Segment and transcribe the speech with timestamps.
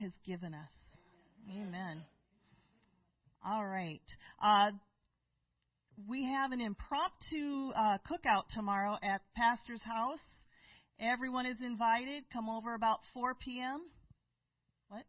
[0.00, 0.70] has given us.
[1.50, 2.02] Amen.
[3.44, 4.00] All right.
[4.42, 4.70] Uh,
[6.08, 10.18] we have an impromptu uh, cookout tomorrow at Pastor's house.
[11.00, 12.24] Everyone is invited.
[12.32, 13.82] Come over about 4 p.m.
[14.88, 15.04] What?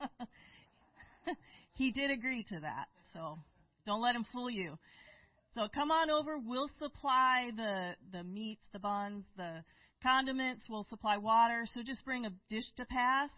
[1.74, 3.38] he did agree to that, so
[3.86, 4.78] don't let him fool you.
[5.54, 6.36] So come on over.
[6.38, 9.64] We'll supply the the meats, the buns, the
[10.06, 10.66] condiments.
[10.68, 11.66] We'll supply water.
[11.74, 13.30] So just bring a dish to pass.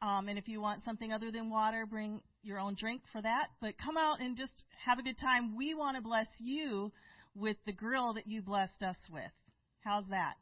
[0.00, 3.48] Um, and if you want something other than water, bring your own drink for that.
[3.60, 4.52] But come out and just
[4.84, 5.56] have a good time.
[5.56, 6.92] We want to bless you
[7.34, 9.32] with the grill that you blessed us with.
[9.80, 10.34] How's that?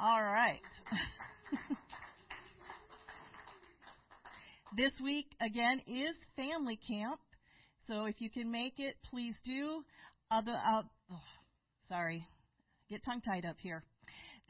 [0.00, 0.60] All right.
[4.76, 7.18] this week, again, is family camp.
[7.88, 9.82] So if you can make it, please do.
[10.30, 11.20] Other, uh, oh,
[11.88, 12.24] sorry,
[12.88, 13.82] get tongue tied up here.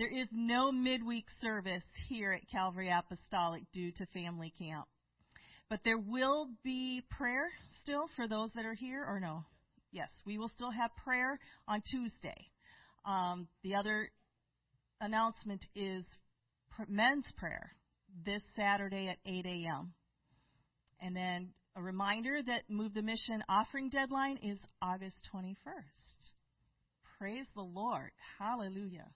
[0.01, 4.87] There is no midweek service here at Calvary Apostolic due to family camp.
[5.69, 7.51] But there will be prayer
[7.83, 9.45] still for those that are here, or no?
[9.93, 12.47] Yes, we will still have prayer on Tuesday.
[13.05, 14.09] Um, the other
[15.03, 16.03] announcement is
[16.89, 17.71] men's prayer
[18.25, 19.93] this Saturday at 8 a.m.
[21.03, 25.57] And then a reminder that Move the Mission offering deadline is August 21st.
[27.19, 28.13] Praise the Lord.
[28.39, 29.11] Hallelujah.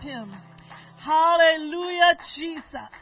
[0.00, 0.34] Him.
[0.98, 2.92] Hallelujah, Jesus.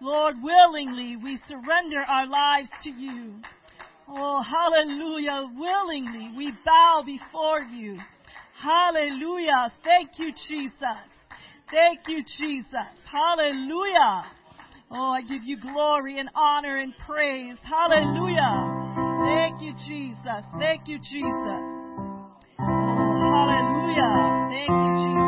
[0.00, 3.34] Lord, willingly we surrender our lives to you.
[4.08, 5.50] Oh, hallelujah.
[5.56, 7.98] Willingly we bow before you.
[8.62, 9.72] Hallelujah.
[9.84, 11.02] Thank you, Jesus.
[11.70, 12.70] Thank you, Jesus.
[13.10, 14.24] Hallelujah.
[14.90, 17.56] Oh, I give you glory and honor and praise.
[17.64, 18.86] Hallelujah.
[19.24, 20.44] Thank you, Jesus.
[20.58, 21.62] Thank you, Jesus.
[22.60, 24.48] Oh, hallelujah.
[24.48, 25.25] Thank you, Jesus.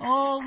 [0.00, 0.40] Oh,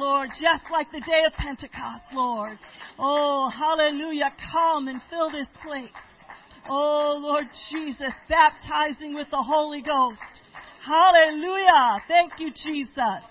[0.72, 2.58] like the day of Pentecost, Lord.
[2.98, 4.34] Oh, hallelujah.
[4.52, 5.90] Come and fill this place.
[6.70, 10.20] Oh, Lord Jesus, baptizing with the Holy Ghost.
[10.86, 12.02] Hallelujah.
[12.08, 13.24] Thank you, Jesus.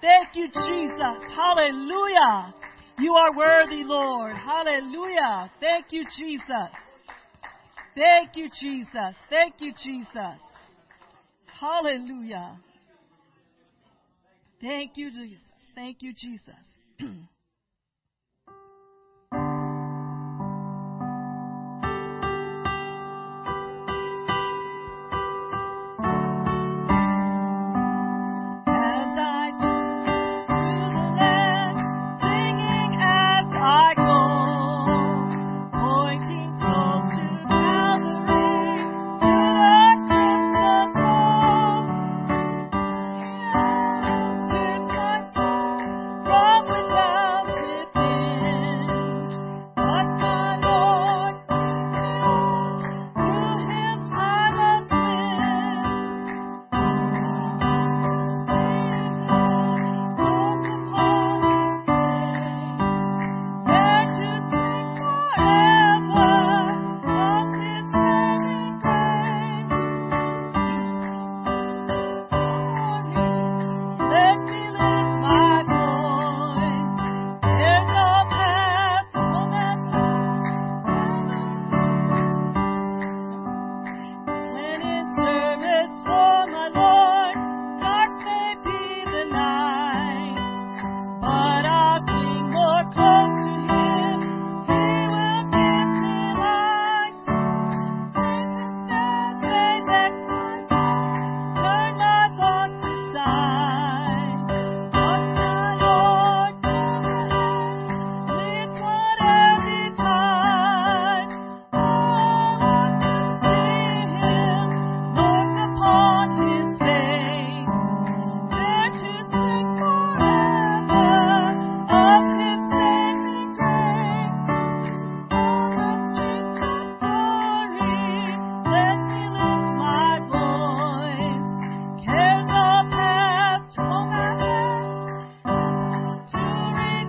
[0.00, 1.34] Thank you, Jesus.
[1.34, 2.54] Hallelujah.
[2.98, 4.36] You are worthy, Lord.
[4.36, 5.50] Hallelujah.
[5.60, 6.70] Thank you, Jesus.
[7.94, 9.16] Thank you, Jesus.
[9.28, 10.40] Thank you, Jesus.
[11.60, 12.58] Hallelujah.
[14.60, 15.45] Thank you, Jesus.
[15.76, 16.54] Thank you, Jesus.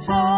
[0.07, 0.36] soul.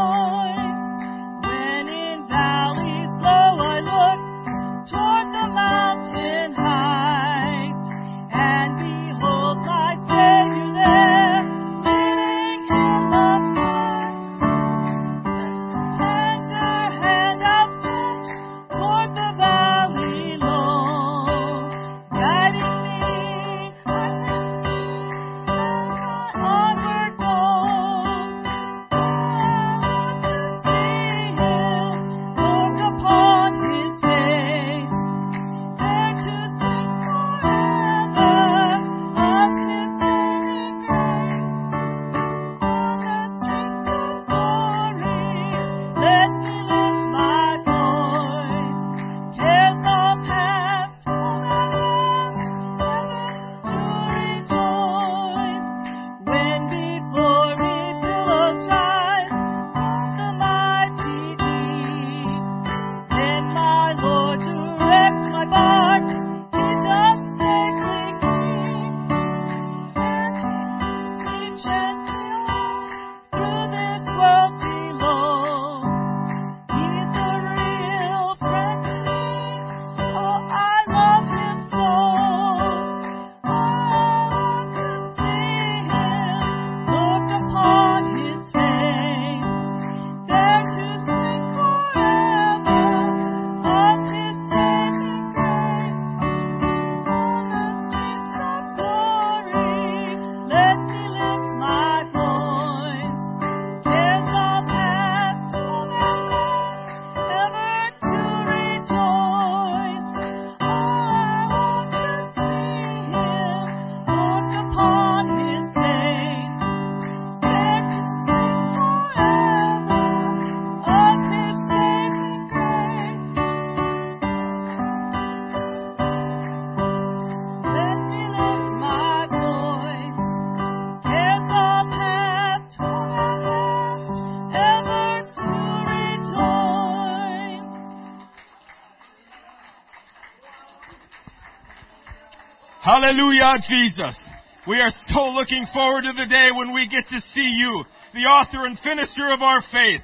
[142.90, 144.18] Hallelujah, Jesus.
[144.66, 147.86] We are so looking forward to the day when we get to see you,
[148.18, 150.02] the author and finisher of our faith.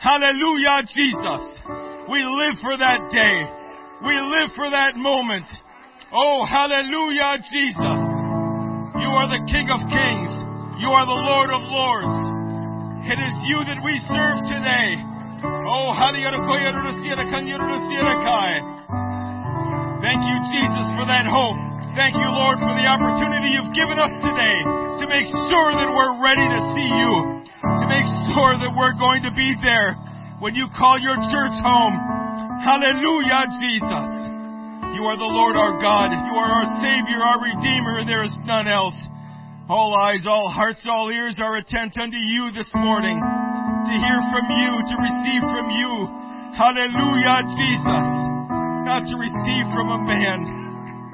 [0.00, 1.44] Hallelujah, Jesus.
[2.08, 3.36] We live for that day.
[4.08, 5.44] We live for that moment.
[6.08, 8.00] Oh, hallelujah, Jesus.
[8.96, 10.32] You are the King of Kings.
[10.80, 12.16] You are the Lord of Lords.
[13.12, 14.96] It is you that we serve today.
[15.68, 16.32] Oh, Hallelujah,
[20.00, 21.71] Thank you, Jesus, for that hope.
[21.92, 26.24] Thank you, Lord, for the opportunity you've given us today to make sure that we're
[26.24, 27.12] ready to see you,
[27.68, 29.92] to make sure that we're going to be there
[30.40, 31.92] when you call your church home.
[32.64, 34.08] Hallelujah, Jesus.
[34.96, 36.16] You are the Lord our God.
[36.16, 38.96] You are our Savior, our Redeemer, and there is none else.
[39.68, 44.48] All eyes, all hearts, all ears are attent unto you this morning to hear from
[44.48, 45.92] you, to receive from you.
[46.56, 48.06] Hallelujah, Jesus.
[48.88, 50.61] Not to receive from a man,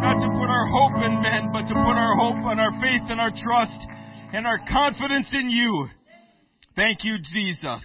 [0.01, 3.03] not to put our hope in men, but to put our hope and our faith
[3.11, 3.87] and our trust
[4.33, 5.89] and our confidence in you.
[6.77, 7.85] Thank you, Jesus.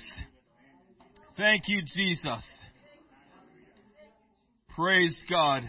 [1.37, 2.43] Thank you, Jesus.
[4.75, 5.63] Praise God.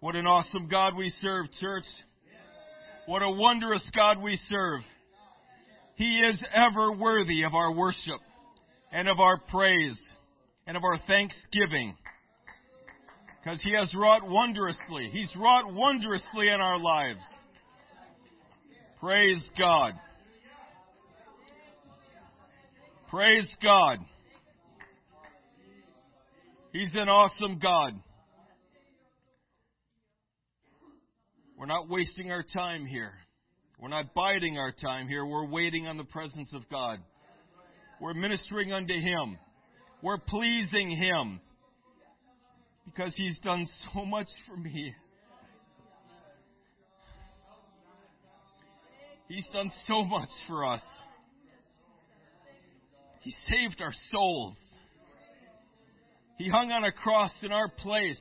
[0.00, 1.84] What an awesome God we serve, church.
[3.06, 4.80] What a wondrous God we serve.
[5.96, 8.20] He is ever worthy of our worship
[8.92, 9.98] and of our praise
[10.66, 11.96] and of our thanksgiving.
[13.42, 15.08] Because He has wrought wondrously.
[15.12, 17.22] He's wrought wondrously in our lives.
[19.00, 19.94] Praise God.
[23.08, 23.98] Praise God.
[26.72, 27.94] He's an awesome God.
[31.58, 33.12] We're not wasting our time here.
[33.78, 35.24] We're not biding our time here.
[35.24, 36.98] We're waiting on the presence of God.
[38.00, 39.38] We're ministering unto Him.
[40.02, 41.40] We're pleasing Him
[42.84, 44.94] because He's done so much for me.
[49.28, 50.82] He's done so much for us.
[53.20, 54.56] He saved our souls.
[56.36, 58.20] He hung on a cross in our place.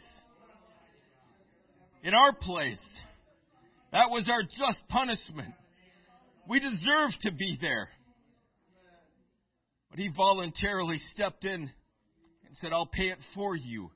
[2.03, 2.79] In our place.
[3.91, 5.53] That was our just punishment.
[6.47, 7.89] We deserve to be there.
[9.89, 13.89] But he voluntarily stepped in and said, I'll pay it for you.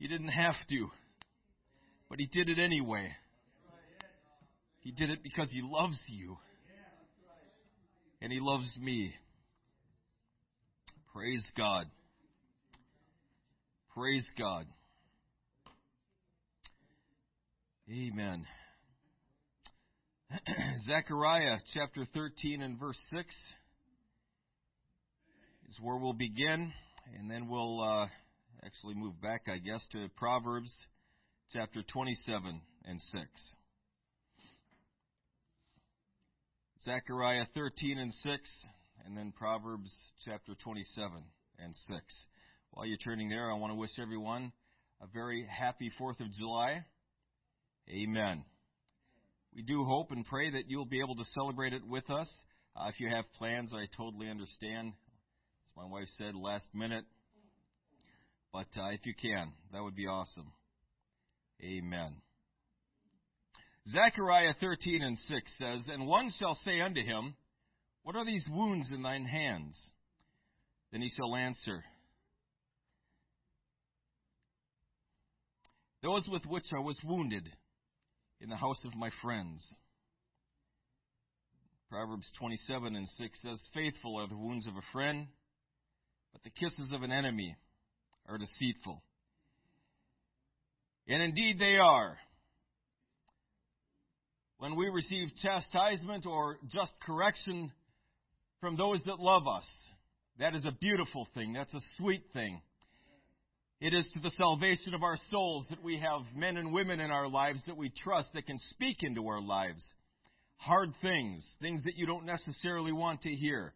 [0.00, 0.88] He didn't have to,
[2.08, 3.10] but he did it anyway.
[4.80, 6.38] He did it because he loves you.
[8.22, 9.12] And he loves me.
[11.12, 11.84] Praise God.
[13.94, 14.64] Praise God.
[17.90, 18.46] Amen.
[20.86, 23.26] Zechariah chapter 13 and verse 6
[25.68, 26.72] is where we'll begin,
[27.18, 28.06] and then we'll uh,
[28.64, 30.72] actually move back, I guess, to Proverbs
[31.52, 33.24] chapter 27 and 6.
[36.84, 38.50] Zechariah 13 and 6,
[39.04, 39.92] and then Proverbs
[40.24, 41.22] chapter 27
[41.58, 42.00] and 6.
[42.70, 44.52] While you're turning there, I want to wish everyone
[45.02, 46.84] a very happy 4th of July.
[47.88, 48.44] Amen.
[49.54, 52.30] We do hope and pray that you'll be able to celebrate it with us.
[52.76, 54.88] Uh, if you have plans, I totally understand.
[54.88, 57.04] As my wife said, last minute.
[58.52, 60.52] But uh, if you can, that would be awesome.
[61.62, 62.16] Amen.
[63.88, 67.34] Zechariah 13 and 6 says, And one shall say unto him,
[68.02, 69.76] What are these wounds in thine hands?
[70.92, 71.84] Then he shall answer,
[76.02, 77.48] Those with which I was wounded
[78.40, 79.62] in the house of my friends.
[81.90, 85.26] Proverbs 27 and 6 says, Faithful are the wounds of a friend,
[86.32, 87.56] but the kisses of an enemy
[88.30, 89.02] are deceitful.
[91.08, 92.16] And indeed they are.
[94.58, 97.72] When we receive chastisement or just correction
[98.60, 99.64] from those that love us,
[100.38, 101.54] that is a beautiful thing.
[101.54, 102.60] That's a sweet thing.
[103.80, 107.10] It is to the salvation of our souls that we have men and women in
[107.10, 109.82] our lives that we trust that can speak into our lives.
[110.58, 113.72] Hard things, things that you don't necessarily want to hear,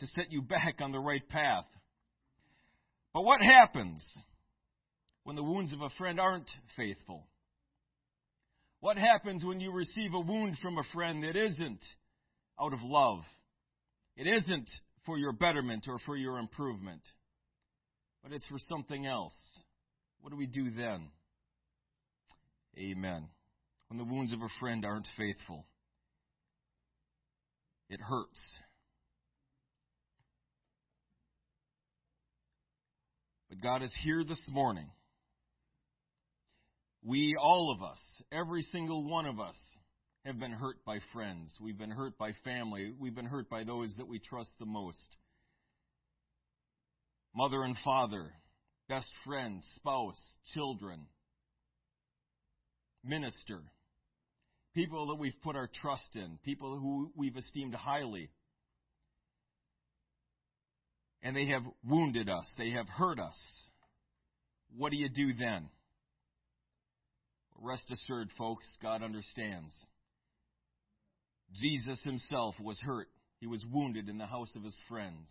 [0.00, 1.66] to set you back on the right path.
[3.16, 4.04] But what happens
[5.24, 7.26] when the wounds of a friend aren't faithful?
[8.80, 11.80] What happens when you receive a wound from a friend that isn't
[12.60, 13.20] out of love?
[14.18, 14.68] It isn't
[15.06, 17.00] for your betterment or for your improvement
[18.22, 19.32] but it's for something else.
[20.20, 21.08] What do we do then?
[22.76, 23.28] Amen.
[23.88, 25.64] When the wounds of a friend aren't faithful,
[27.88, 28.40] it hurts.
[33.62, 34.88] God is here this morning
[37.02, 37.98] We, all of us,
[38.32, 39.54] every single one of us,
[40.24, 41.50] have been hurt by friends.
[41.60, 42.92] We've been hurt by family.
[42.98, 45.16] We've been hurt by those that we trust the most.
[47.34, 48.32] Mother and father,
[48.88, 50.20] best friend, spouse,
[50.52, 51.06] children,
[53.04, 53.60] minister,
[54.74, 58.28] people that we've put our trust in, people who we've esteemed highly.
[61.26, 63.36] And they have wounded us, they have hurt us.
[64.76, 65.68] What do you do then?
[67.60, 69.74] Rest assured, folks, God understands.
[71.52, 73.08] Jesus himself was hurt.
[73.40, 75.26] He was wounded in the house of his friends.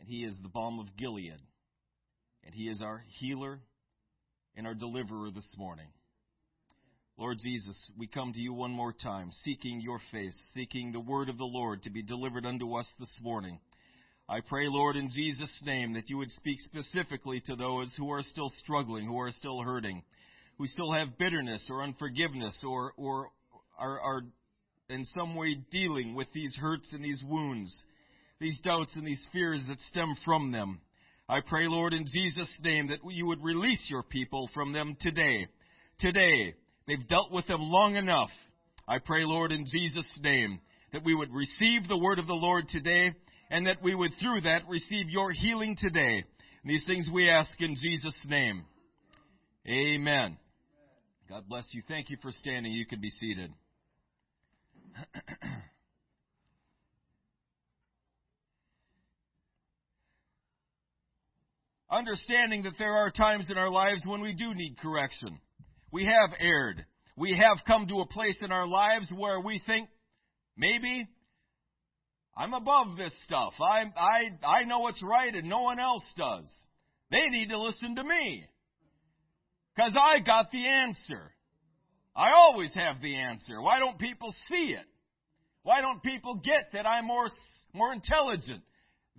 [0.00, 1.38] And he is the balm of Gilead.
[2.42, 3.60] And he is our healer
[4.56, 5.86] and our deliverer this morning.
[7.16, 11.28] Lord Jesus, we come to you one more time, seeking your face, seeking the word
[11.28, 13.60] of the Lord to be delivered unto us this morning.
[14.28, 18.22] I pray, Lord, in Jesus' name, that you would speak specifically to those who are
[18.22, 20.02] still struggling, who are still hurting,
[20.58, 23.30] who still have bitterness or unforgiveness or, or
[23.78, 24.22] are, are
[24.88, 27.72] in some way dealing with these hurts and these wounds,
[28.40, 30.80] these doubts and these fears that stem from them.
[31.28, 35.46] I pray, Lord, in Jesus' name, that you would release your people from them today.
[36.00, 36.54] Today.
[36.88, 38.30] They've dealt with them long enough.
[38.88, 40.58] I pray, Lord, in Jesus' name,
[40.92, 43.12] that we would receive the word of the Lord today,
[43.50, 46.24] and that we would, through that, receive your healing today.
[46.62, 48.64] And these things we ask in Jesus' name.
[49.68, 50.36] Amen.
[51.28, 51.82] God bless you.
[51.88, 52.72] Thank you for standing.
[52.72, 53.52] You can be seated.
[61.90, 65.40] Understanding that there are times in our lives when we do need correction.
[65.92, 66.84] We have erred.
[67.16, 69.88] We have come to a place in our lives where we think,
[70.56, 71.08] maybe
[72.36, 73.54] I'm above this stuff.
[73.60, 76.44] I, I, I know what's right and no one else does.
[77.10, 78.44] They need to listen to me.
[79.74, 81.32] Because I got the answer.
[82.14, 83.60] I always have the answer.
[83.60, 84.86] Why don't people see it?
[85.62, 87.28] Why don't people get that I'm more,
[87.72, 88.62] more intelligent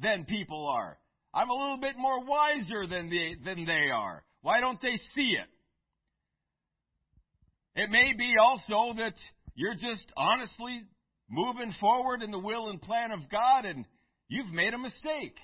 [0.01, 0.97] than people are?
[1.33, 4.23] I'm a little bit more wiser than they, than they are.
[4.41, 5.47] Why don't they see it?
[7.75, 9.13] It may be also that
[9.53, 10.81] you're just honestly
[11.29, 13.85] moving forward in the will and plan of God and
[14.27, 15.37] you've made a mistake.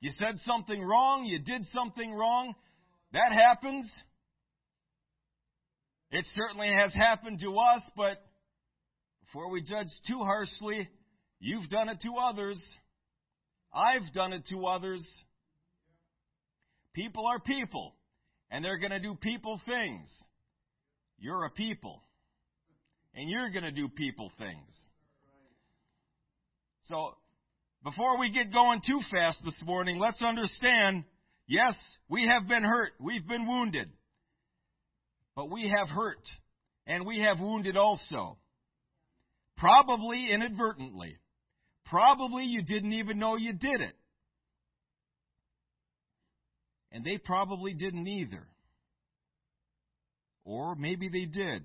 [0.00, 2.54] You said something wrong, you did something wrong.
[3.12, 3.90] That happens.
[6.10, 8.22] It certainly has happened to us, but
[9.24, 10.88] before we judge too harshly,
[11.40, 12.60] you've done it to others.
[13.74, 15.04] I've done it to others.
[16.94, 17.94] People are people,
[18.50, 20.08] and they're going to do people things.
[21.18, 22.02] You're a people,
[23.16, 24.72] and you're going to do people things.
[26.84, 27.14] So,
[27.82, 31.04] before we get going too fast this morning, let's understand
[31.48, 31.74] yes,
[32.08, 33.88] we have been hurt, we've been wounded.
[35.34, 36.22] But we have hurt
[36.86, 38.38] and we have wounded also.
[39.56, 41.16] Probably inadvertently.
[41.86, 43.94] Probably you didn't even know you did it.
[46.92, 48.46] And they probably didn't either.
[50.44, 51.62] Or maybe they did.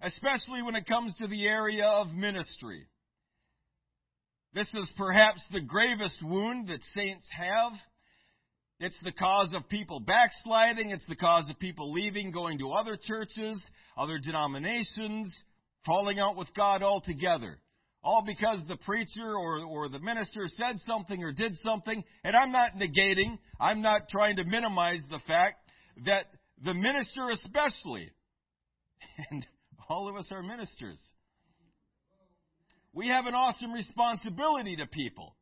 [0.00, 2.86] Especially when it comes to the area of ministry.
[4.54, 7.72] This is perhaps the gravest wound that saints have
[8.80, 10.90] it's the cause of people backsliding.
[10.90, 13.60] It's the cause of people leaving, going to other churches,
[13.96, 15.32] other denominations,
[15.84, 17.58] falling out with God altogether.
[18.04, 22.04] All because the preacher or, or the minister said something or did something.
[22.22, 25.56] And I'm not negating, I'm not trying to minimize the fact
[26.06, 26.26] that
[26.64, 28.12] the minister especially,
[29.30, 29.44] and
[29.88, 30.98] all of us are ministers,
[32.92, 35.34] we have an awesome responsibility to people.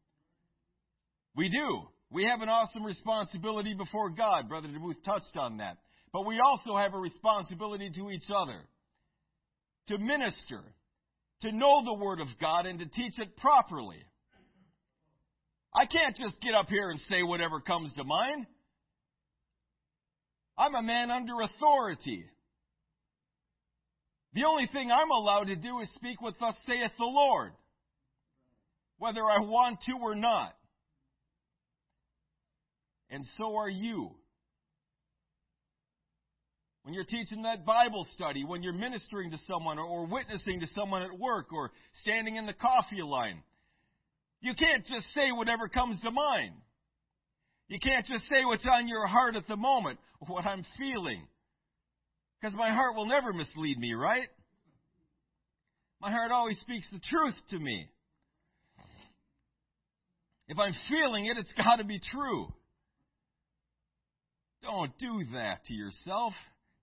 [1.35, 1.83] We do.
[2.11, 4.49] We have an awesome responsibility before God.
[4.49, 5.79] Brother DeBooth touched on that.
[6.13, 8.61] But we also have a responsibility to each other
[9.89, 10.61] to minister,
[11.43, 14.03] to know the Word of God, and to teach it properly.
[15.75, 18.47] I can't just get up here and say whatever comes to mind.
[20.59, 22.25] I'm a man under authority.
[24.37, 27.53] The only thing I'm allowed to do is speak what thus saith the Lord,
[28.99, 30.53] whether I want to or not
[33.11, 34.11] and so are you.
[36.83, 41.03] When you're teaching that Bible study, when you're ministering to someone or, witnessing to someone
[41.03, 41.73] at work or
[42.03, 43.43] standing in the coffee line,
[44.41, 46.55] you can't just say whatever comes to mind.
[47.69, 51.27] You can't just say what's on your heart at the moment, what I'm feeling.
[52.47, 54.29] Because my heart will never mislead me, right?
[56.01, 57.89] My heart always speaks the truth to me.
[60.47, 62.47] If I'm feeling it, it's got to be true.
[64.63, 66.35] Don't do that to yourself.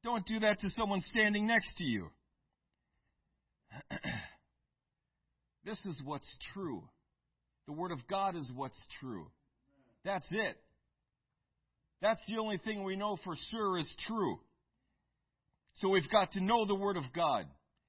[0.03, 2.09] Don't do that to someone standing next to you.
[5.63, 6.83] this is what's true.
[7.67, 9.27] The Word of God is what's true.
[10.03, 10.57] That's it.
[12.01, 14.39] That's the only thing we know for sure is true.
[15.75, 17.45] So we've got to know the Word of God.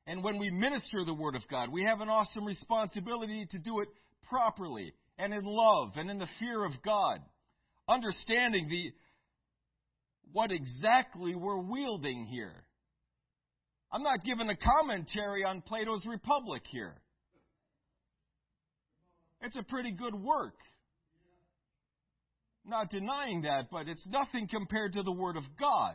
[0.07, 3.81] And when we minister the Word of God, we have an awesome responsibility to do
[3.81, 3.89] it
[4.29, 7.21] properly and in love and in the fear of God,
[7.89, 8.93] understanding the
[10.33, 12.65] what exactly we're wielding here.
[13.93, 16.95] I'm not giving a commentary on Plato's Republic here.
[19.41, 20.57] It's a pretty good work.
[22.67, 25.95] Not denying that, but it's nothing compared to the Word of God.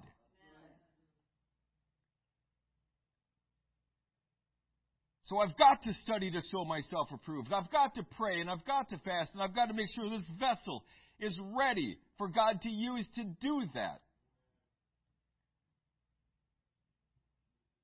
[5.30, 7.54] So I've got to study to show myself approved.
[7.54, 10.10] I've got to pray and I've got to fast and I've got to make sure
[10.10, 10.84] this vessel
[11.20, 14.02] is ready for God to use to do that.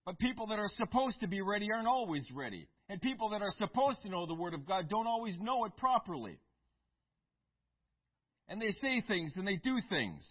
[0.07, 2.67] But people that are supposed to be ready aren't always ready.
[2.89, 5.77] And people that are supposed to know the Word of God don't always know it
[5.77, 6.39] properly.
[8.49, 10.23] And they say things and they do things.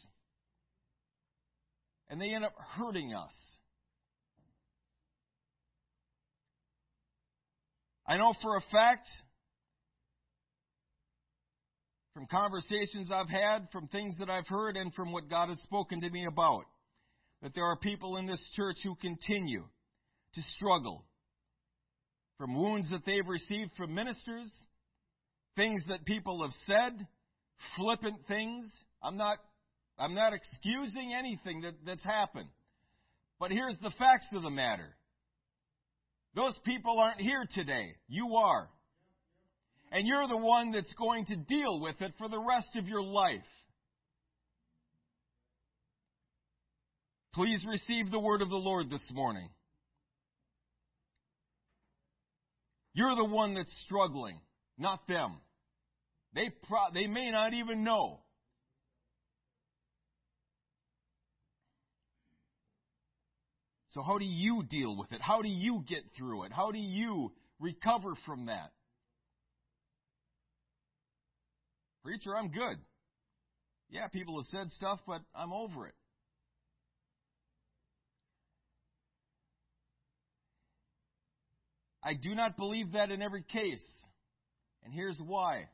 [2.09, 3.33] And they end up hurting us.
[8.07, 9.09] I know for a fact
[12.13, 16.01] from conversations I've had, from things that I've heard, and from what God has spoken
[16.01, 16.65] to me about,
[17.43, 19.65] that there are people in this church who continue
[20.35, 21.05] to struggle
[22.39, 24.51] from wounds that they've received from ministers,
[25.57, 27.07] things that people have said,
[27.77, 28.65] flippant things.
[29.03, 29.39] I'm not,
[29.99, 32.49] I'm not excusing anything that, that's happened.
[33.41, 34.95] But here's the facts of the matter.
[36.35, 37.95] Those people aren't here today.
[38.09, 38.69] You are.
[39.93, 43.03] And you're the one that's going to deal with it for the rest of your
[43.03, 43.41] life.
[47.33, 49.49] Please receive the word of the Lord this morning.
[52.95, 54.39] You're the one that's struggling,
[54.79, 55.37] not them.
[56.35, 58.21] They, pro- they may not even know.
[63.95, 65.21] So, how do you deal with it?
[65.23, 66.53] How do you get through it?
[66.53, 67.31] How do you
[67.61, 68.73] recover from that?
[72.03, 72.77] Preacher, I'm good.
[73.89, 75.95] Yeah, people have said stuff, but I'm over it.
[82.03, 83.85] I do not believe that in every case.
[84.83, 85.69] And here's why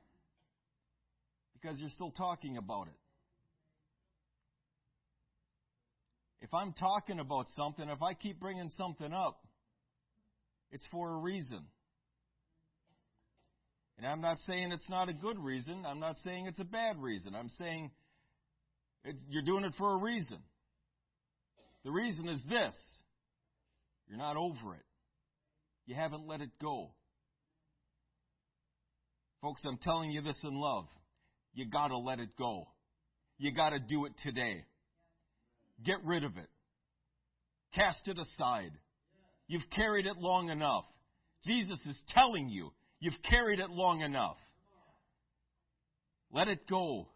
[1.54, 2.94] because you're still talking about it.
[6.40, 9.40] If I'm talking about something, if I keep bringing something up,
[10.70, 11.64] it's for a reason.
[13.98, 15.84] And I'm not saying it's not a good reason.
[15.86, 17.34] I'm not saying it's a bad reason.
[17.34, 17.90] I'm saying
[19.28, 20.38] you're doing it for a reason.
[21.84, 22.74] The reason is this
[24.08, 24.84] you're not over it,
[25.86, 26.92] you haven't let it go.
[29.42, 30.84] Folks, I'm telling you this in love.
[31.54, 32.68] You got to let it go.
[33.38, 34.64] You got to do it today.
[35.84, 36.48] Get rid of it.
[37.74, 38.72] Cast it aside.
[39.46, 40.84] You've carried it long enough.
[41.46, 44.36] Jesus is telling you, you've carried it long enough.
[46.32, 47.08] Let it go.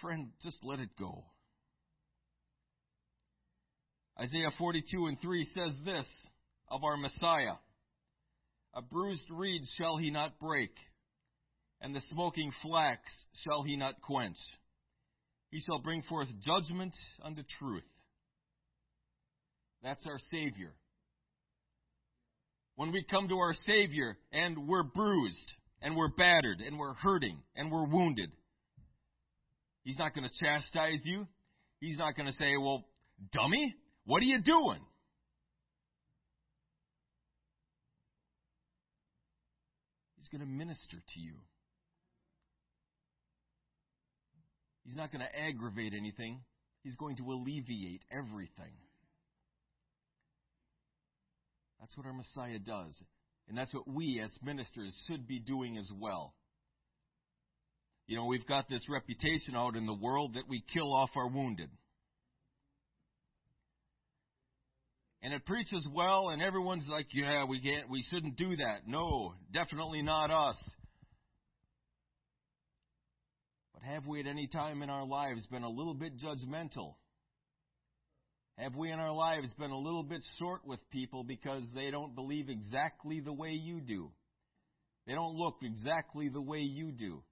[0.00, 1.24] Friend, just let it go.
[4.18, 6.06] Isaiah 42 and 3 says this
[6.70, 7.54] of our Messiah
[8.74, 10.72] A bruised reed shall he not break,
[11.80, 13.00] and the smoking flax
[13.44, 14.36] shall he not quench.
[15.50, 17.82] He shall bring forth judgment unto truth.
[19.82, 20.72] That's our Savior.
[22.76, 27.38] When we come to our Savior and we're bruised, and we're battered, and we're hurting,
[27.56, 28.30] and we're wounded,
[29.82, 31.26] He's not going to chastise you.
[31.80, 32.84] He's not going to say, Well,
[33.32, 34.80] dummy, what are you doing?
[40.16, 41.34] He's going to minister to you.
[44.90, 46.40] He's not going to aggravate anything.
[46.82, 48.72] He's going to alleviate everything.
[51.78, 53.00] That's what our Messiah does.
[53.48, 56.34] And that's what we as ministers should be doing as well.
[58.08, 61.28] You know, we've got this reputation out in the world that we kill off our
[61.28, 61.70] wounded.
[65.22, 68.88] And it preaches well, and everyone's like, yeah, we can't, we shouldn't do that.
[68.88, 70.56] No, definitely not us.
[73.80, 76.94] But have we at any time in our lives been a little bit judgmental?
[78.58, 82.14] Have we in our lives been a little bit short with people because they don't
[82.14, 84.10] believe exactly the way you do?
[85.06, 87.22] They don't look exactly the way you do.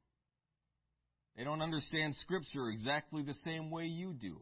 [1.37, 4.41] They don't understand Scripture exactly the same way you do.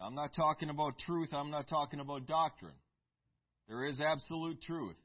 [0.00, 2.74] I'm not talking about truth, I'm not talking about doctrine.
[3.68, 4.96] There is absolute truth.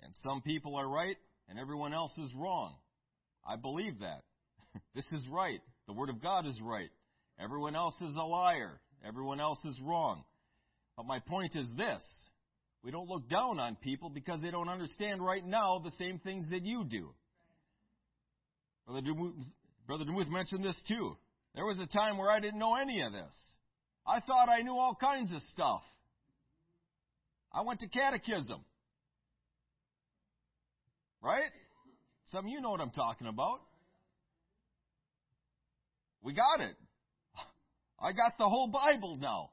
[0.00, 1.16] And some people are right,
[1.48, 2.74] and everyone else is wrong.
[3.46, 4.22] I believe that.
[4.94, 5.60] this is right.
[5.86, 6.90] The Word of God is right.
[7.38, 8.80] Everyone else is a liar.
[9.06, 10.24] Everyone else is wrong.
[10.96, 12.02] But my point is this
[12.84, 16.46] we don't look down on people because they don't understand right now the same things
[16.50, 17.10] that you do.
[18.86, 21.16] Brother DeMuth, mentioned this too.
[21.54, 23.32] There was a time where I didn't know any of this.
[24.06, 25.80] I thought I knew all kinds of stuff.
[27.50, 28.60] I went to catechism.
[31.22, 31.50] Right?
[32.26, 33.60] Some of you know what I'm talking about.
[36.22, 36.74] We got it.
[38.00, 39.50] I got the whole Bible now.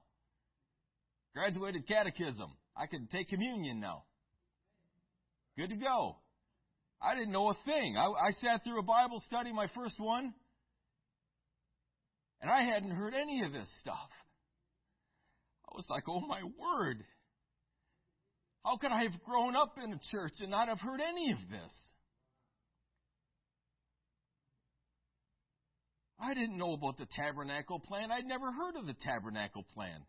[1.33, 2.51] Graduated catechism.
[2.75, 4.03] I can take communion now.
[5.57, 6.17] Good to go.
[7.01, 7.97] I didn't know a thing.
[7.97, 10.33] I, I sat through a Bible study, my first one,
[12.41, 14.09] and I hadn't heard any of this stuff.
[15.67, 17.03] I was like, oh my word.
[18.63, 21.39] How could I have grown up in a church and not have heard any of
[21.49, 21.71] this?
[26.21, 28.11] I didn't know about the tabernacle plan.
[28.11, 30.01] I'd never heard of the tabernacle plan.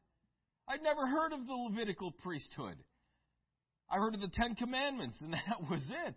[0.69, 2.77] I'd never heard of the Levitical priesthood.
[3.91, 6.15] I heard of the Ten Commandments, and that was it.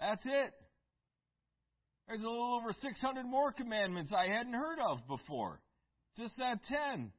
[0.00, 0.52] That's it.
[2.08, 5.60] There's a little over 600 more commandments I hadn't heard of before.
[6.16, 7.12] Just that 10.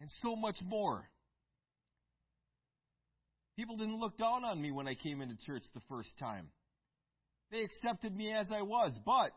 [0.00, 1.08] And so much more.
[3.56, 6.48] People didn't look down on me when I came into church the first time.
[7.50, 9.32] They accepted me as I was, but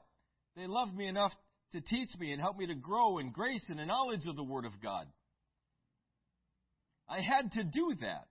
[0.55, 1.32] they loved me enough
[1.72, 4.43] to teach me and help me to grow in grace and in knowledge of the
[4.43, 5.07] Word of God.
[7.07, 8.28] I had to do that.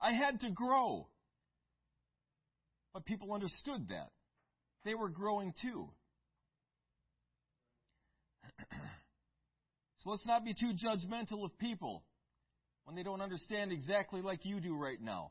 [0.00, 1.06] I had to grow.
[2.92, 4.10] But people understood that.
[4.84, 5.88] They were growing too.
[9.98, 12.02] so let's not be too judgmental of people
[12.84, 15.30] when they don't understand exactly like you do right now.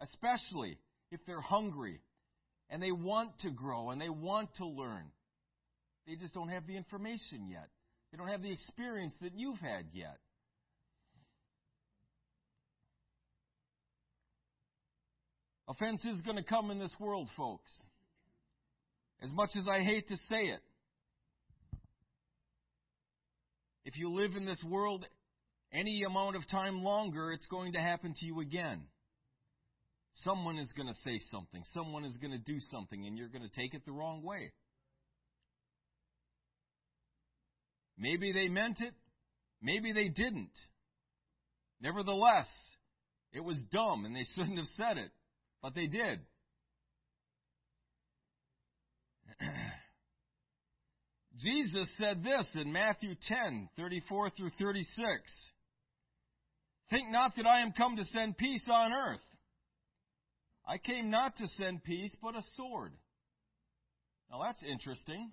[0.00, 0.78] Especially
[1.10, 2.00] if they're hungry
[2.70, 5.04] and they want to grow and they want to learn.
[6.06, 7.68] They just don't have the information yet.
[8.10, 10.18] They don't have the experience that you've had yet.
[15.68, 17.70] Offense is going to come in this world, folks.
[19.22, 20.60] As much as I hate to say it,
[23.84, 25.04] if you live in this world
[25.72, 28.82] any amount of time longer, it's going to happen to you again.
[30.24, 33.48] Someone is going to say something, someone is going to do something, and you're going
[33.48, 34.52] to take it the wrong way.
[37.96, 38.94] Maybe they meant it,
[39.62, 40.50] maybe they didn't.
[41.80, 42.48] Nevertheless,
[43.32, 45.10] it was dumb and they shouldn't have said it,
[45.62, 46.20] but they did.
[51.38, 54.88] Jesus said this in Matthew 10, 34 through 36.
[56.90, 59.20] Think not that I am come to send peace on earth.
[60.66, 62.92] I came not to send peace, but a sword.
[64.30, 65.32] Now that's interesting.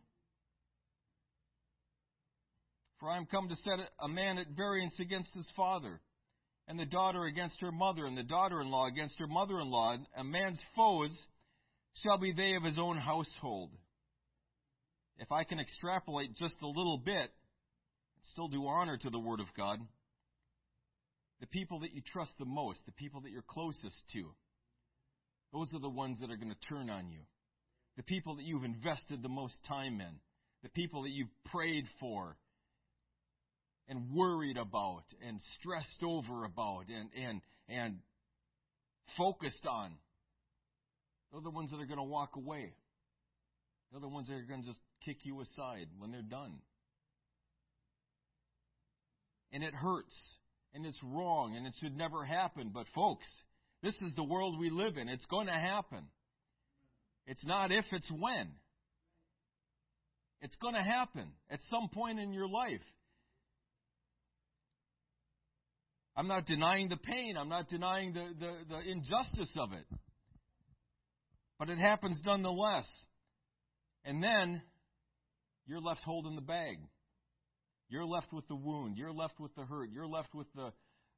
[2.99, 6.01] For I am come to set a man at variance against his father,
[6.67, 9.69] and the daughter against her mother, and the daughter in law against her mother in
[9.69, 9.95] law.
[10.15, 11.11] A man's foes
[12.03, 13.71] shall be they of his own household.
[15.19, 19.39] If I can extrapolate just a little bit, and still do honor to the Word
[19.39, 19.79] of God,
[21.39, 24.31] the people that you trust the most, the people that you're closest to,
[25.53, 27.21] those are the ones that are going to turn on you.
[27.95, 30.19] The people that you've invested the most time in,
[30.63, 32.37] the people that you've prayed for,
[33.87, 37.99] and worried about and stressed over about and, and, and
[39.17, 39.93] focused on,
[41.31, 42.73] they're the ones that are going to walk away.
[43.91, 46.55] They're the ones that are going to just kick you aside when they're done.
[49.53, 50.15] And it hurts,
[50.73, 52.71] and it's wrong, and it should never happen.
[52.73, 53.25] But, folks,
[53.83, 55.07] this is the world we live in.
[55.09, 56.03] It's going to happen.
[57.25, 58.49] It's not if, it's when.
[60.41, 62.81] It's going to happen at some point in your life.
[66.15, 67.35] I'm not denying the pain.
[67.37, 69.85] I'm not denying the, the, the injustice of it.
[71.59, 72.87] But it happens nonetheless.
[74.03, 74.61] And then
[75.67, 76.77] you're left holding the bag.
[77.89, 78.97] You're left with the wound.
[78.97, 79.89] You're left with the hurt.
[79.91, 80.71] You're left with the,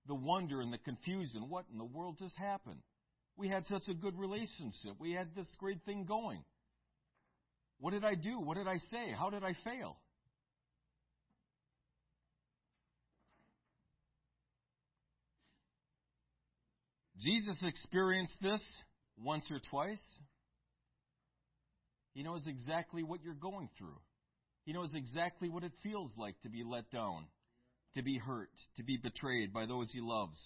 [0.10, 1.48] the wonder and the confusion.
[1.48, 2.82] What in the world just happened?
[3.38, 4.96] We had such a good relationship.
[5.00, 6.44] We had this great thing going.
[7.80, 8.40] What did I do?
[8.40, 9.14] What did I say?
[9.18, 9.96] How did I fail?
[17.22, 18.62] Jesus experienced this
[19.18, 20.02] once or twice,
[22.14, 24.00] He knows exactly what you're going through.
[24.66, 27.26] He knows exactly what it feels like to be let down,
[27.96, 30.40] to be hurt, to be betrayed by those He loves.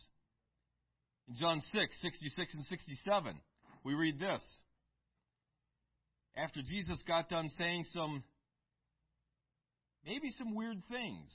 [1.28, 3.36] In John 6, 66 and 67,
[3.84, 4.44] we read this.
[6.36, 8.24] After Jesus got done saying some,
[10.06, 11.30] maybe some weird things,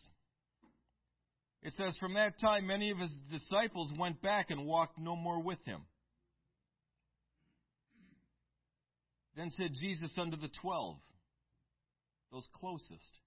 [1.63, 5.43] it says, From that time, many of his disciples went back and walked no more
[5.43, 5.83] with him.
[9.37, 10.97] Then said Jesus unto the twelve,
[12.33, 13.19] those closest,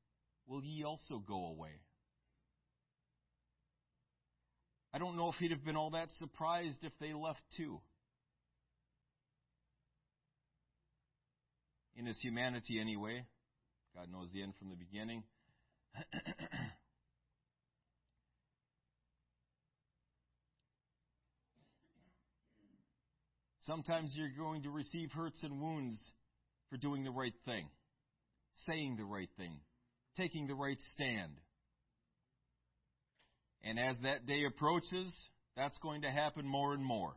[0.47, 1.79] Will ye also go away?
[4.93, 7.79] I don't know if he'd have been all that surprised if they left too.
[11.95, 13.25] In his humanity, anyway.
[13.95, 15.23] God knows the end from the beginning.
[23.67, 26.01] Sometimes you're going to receive hurts and wounds
[26.69, 27.69] for doing the right thing,
[28.65, 29.59] saying the right thing,
[30.17, 31.33] taking the right stand.
[33.63, 35.13] And as that day approaches,
[35.55, 37.13] that's going to happen more and more.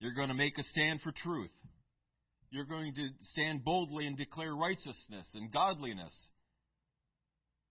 [0.00, 1.50] You're going to make a stand for truth.
[2.50, 6.14] You're going to stand boldly and declare righteousness and godliness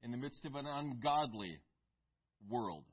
[0.03, 1.57] in the midst of an ungodly
[2.47, 2.83] world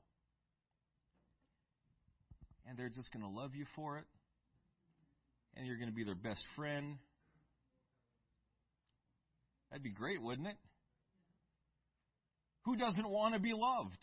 [2.67, 4.05] and they're just going to love you for it,
[5.55, 6.97] and you're going to be their best friend.
[9.69, 10.57] That'd be great, wouldn't it?
[12.65, 13.97] Who doesn't want to be loved?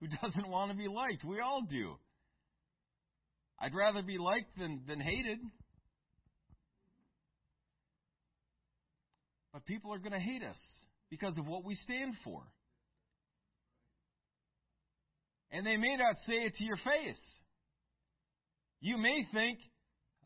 [0.00, 1.24] Who doesn't want to be liked?
[1.24, 1.94] We all do.
[3.58, 5.38] I'd rather be liked than, than hated.
[9.52, 10.58] But people are going to hate us
[11.08, 12.42] because of what we stand for.
[15.52, 17.22] And they may not say it to your face.
[18.80, 19.60] You may think,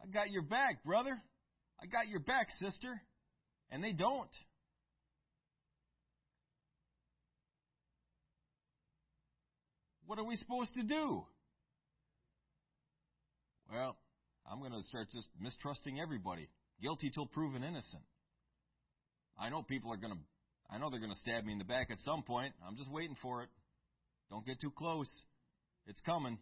[0.03, 1.21] I got your back, brother.
[1.83, 3.03] I got your back, sister.
[3.71, 4.31] And they don't.
[10.09, 11.23] What are we supposed to do?
[13.71, 13.95] Well,
[14.51, 16.49] I'm going to start just mistrusting everybody.
[16.81, 18.03] Guilty till proven innocent.
[19.39, 20.19] I know people are going to,
[20.71, 22.55] I know they're going to stab me in the back at some point.
[22.67, 23.51] I'm just waiting for it.
[24.31, 25.11] Don't get too close.
[25.87, 26.39] It's coming.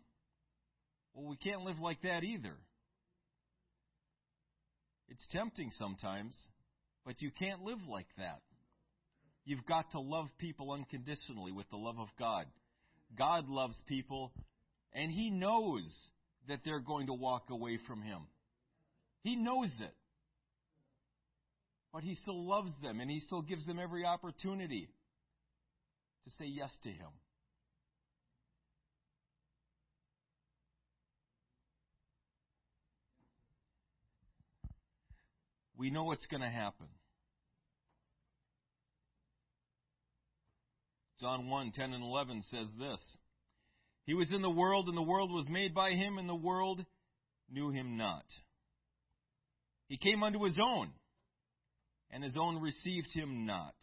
[1.12, 2.55] Well, we can't live like that either.
[5.09, 6.37] It's tempting sometimes,
[7.05, 8.43] but you can't live like that.
[9.45, 12.47] You've got to love people unconditionally with the love of God.
[13.17, 14.33] God loves people,
[14.93, 15.85] and He knows
[16.49, 18.23] that they're going to walk away from Him.
[19.23, 19.95] He knows it.
[21.93, 24.89] But He still loves them, and He still gives them every opportunity
[26.25, 27.11] to say yes to Him.
[35.77, 36.87] we know what's going to happen.
[41.27, 43.01] John 1 10 and 11 says this
[44.05, 46.85] He was in the world, and the world was made by him, and the world
[47.51, 48.24] knew him not.
[49.89, 50.91] He came unto his own,
[52.12, 53.74] and his own received him not.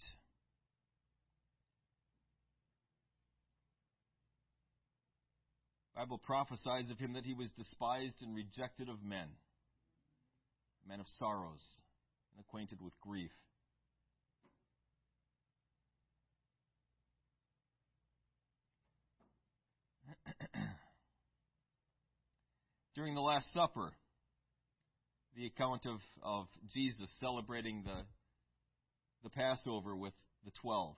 [5.98, 9.28] Bible prophesies of him that he was despised and rejected of men,
[10.88, 11.62] men of sorrows
[12.32, 13.32] and acquainted with grief.
[22.96, 23.92] During the Last Supper,
[25.36, 28.04] the account of, of Jesus celebrating the,
[29.24, 30.14] the Passover with
[30.46, 30.96] the twelve.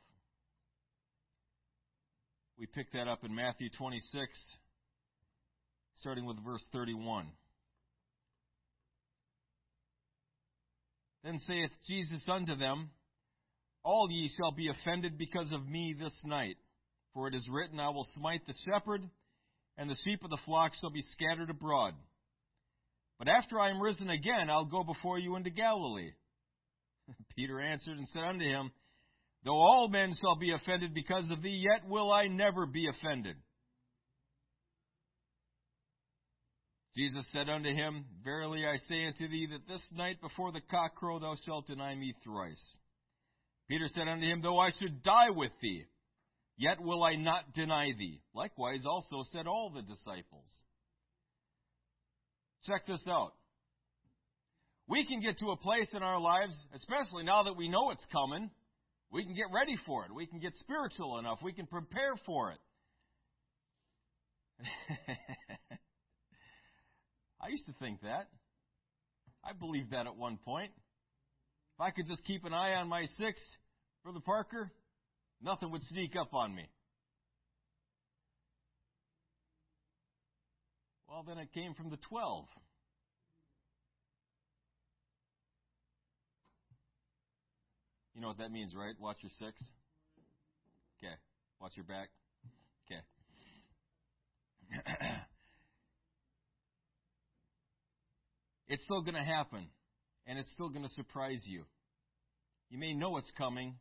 [2.57, 4.39] We pick that up in Matthew 26,
[5.99, 7.27] starting with verse 31.
[11.23, 12.91] Then saith Jesus unto them,
[13.83, 16.55] All ye shall be offended because of me this night.
[17.13, 19.01] For it is written, I will smite the shepherd,
[19.77, 21.93] and the sheep of the flock shall be scattered abroad.
[23.19, 26.11] But after I am risen again, I'll go before you into Galilee.
[27.35, 28.71] Peter answered and said unto him,
[29.43, 33.35] Though all men shall be offended because of thee, yet will I never be offended.
[36.95, 40.95] Jesus said unto him, Verily I say unto thee that this night before the cock
[40.95, 42.77] crow thou shalt deny me thrice.
[43.69, 45.85] Peter said unto him, Though I should die with thee,
[46.57, 48.21] yet will I not deny thee.
[48.33, 50.49] Likewise also said all the disciples.
[52.65, 53.33] Check this out.
[54.87, 58.03] We can get to a place in our lives, especially now that we know it's
[58.11, 58.49] coming,
[59.11, 60.13] we can get ready for it.
[60.13, 61.39] We can get spiritual enough.
[61.43, 62.59] We can prepare for it.
[67.41, 68.27] I used to think that.
[69.43, 70.71] I believed that at one point.
[71.77, 73.41] If I could just keep an eye on my six,
[74.03, 74.71] Brother Parker,
[75.41, 76.69] nothing would sneak up on me.
[81.07, 82.45] Well, then it came from the 12.
[88.15, 88.95] You know what that means, right?
[88.99, 89.61] Watch your six.
[90.97, 91.13] Okay.
[91.59, 92.09] Watch your back.
[92.85, 93.01] Okay.
[98.67, 99.67] it's still going to happen,
[100.25, 101.63] and it's still going to surprise you.
[102.69, 103.75] You may know it's coming,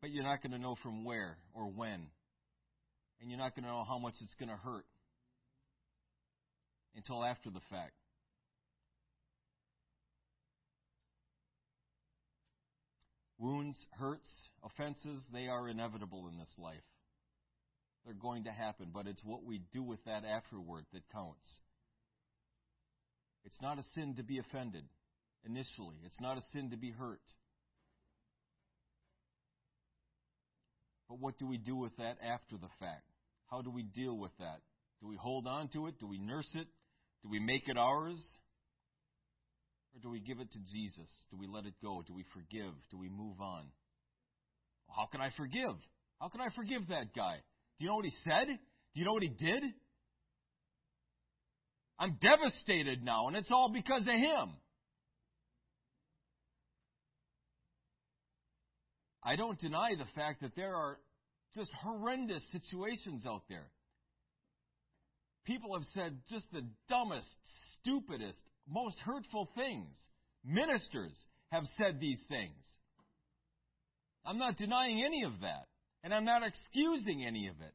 [0.00, 2.06] but you're not going to know from where or when.
[3.20, 4.84] And you're not going to know how much it's going to hurt
[6.94, 7.92] until after the fact.
[13.38, 14.28] Wounds, hurts,
[14.64, 16.76] offenses, they are inevitable in this life.
[18.04, 21.58] They're going to happen, but it's what we do with that afterward that counts.
[23.44, 24.84] It's not a sin to be offended
[25.46, 27.20] initially, it's not a sin to be hurt.
[31.08, 33.04] But what do we do with that after the fact?
[33.50, 34.60] How do we deal with that?
[35.00, 35.98] Do we hold on to it?
[35.98, 36.66] Do we nurse it?
[37.22, 38.22] Do we make it ours?
[39.94, 41.08] Or do we give it to Jesus?
[41.30, 42.02] Do we let it go?
[42.06, 42.72] Do we forgive?
[42.90, 43.64] Do we move on?
[44.94, 45.76] How can I forgive?
[46.20, 47.36] How can I forgive that guy?
[47.78, 48.46] Do you know what he said?
[48.48, 49.62] Do you know what he did?
[51.98, 54.50] I'm devastated now, and it's all because of him.
[59.28, 60.96] I don't deny the fact that there are
[61.54, 63.70] just horrendous situations out there.
[65.44, 67.26] People have said just the dumbest,
[67.78, 69.94] stupidest, most hurtful things.
[70.46, 71.12] Ministers
[71.52, 72.64] have said these things.
[74.24, 75.66] I'm not denying any of that,
[76.02, 77.74] and I'm not excusing any of it.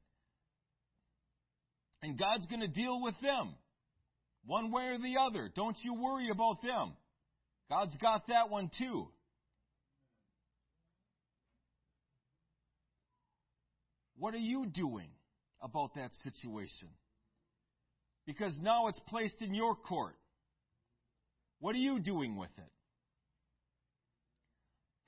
[2.02, 3.54] And God's going to deal with them,
[4.48, 5.52] one way or the other.
[5.56, 6.94] Don't you worry about them.
[7.70, 9.08] God's got that one too.
[14.24, 15.10] What are you doing
[15.62, 16.88] about that situation?
[18.26, 20.16] Because now it's placed in your court.
[21.60, 22.72] What are you doing with it?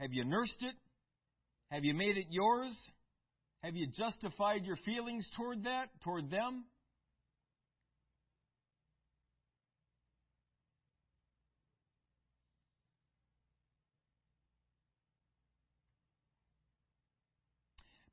[0.02, 0.76] Have you nursed it?
[1.72, 2.76] Have you made it yours?
[3.64, 6.66] Have you justified your feelings toward that, toward them?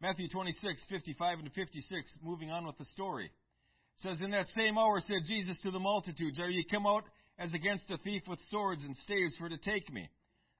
[0.02, 3.26] Matthew 26, 55 and 56, moving on with the story.
[3.26, 7.04] It says, In that same hour said Jesus to the multitudes, Are ye come out
[7.38, 10.08] as against a thief with swords and staves for to take me.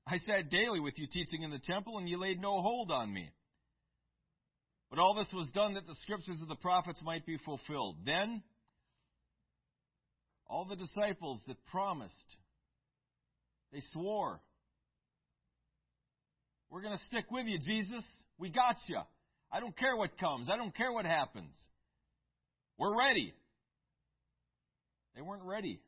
[0.07, 3.13] I sat daily with you teaching in the temple, and ye laid no hold on
[3.13, 3.31] me.
[4.91, 7.97] But all this was done that the scriptures of the prophets might be fulfilled.
[8.07, 8.45] Then,
[10.47, 12.15] all the disciples that promised,
[13.73, 14.41] they swore,
[16.71, 18.05] We're going to stick with you, Jesus.
[18.39, 19.01] We got you.
[19.53, 20.49] I don't care what comes.
[20.51, 21.55] I don't care what happens.
[22.79, 23.35] We're ready.
[25.15, 25.81] They weren't ready.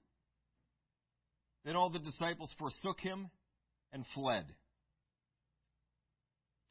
[1.64, 3.30] Then all the disciples forsook him
[3.92, 4.44] and fled.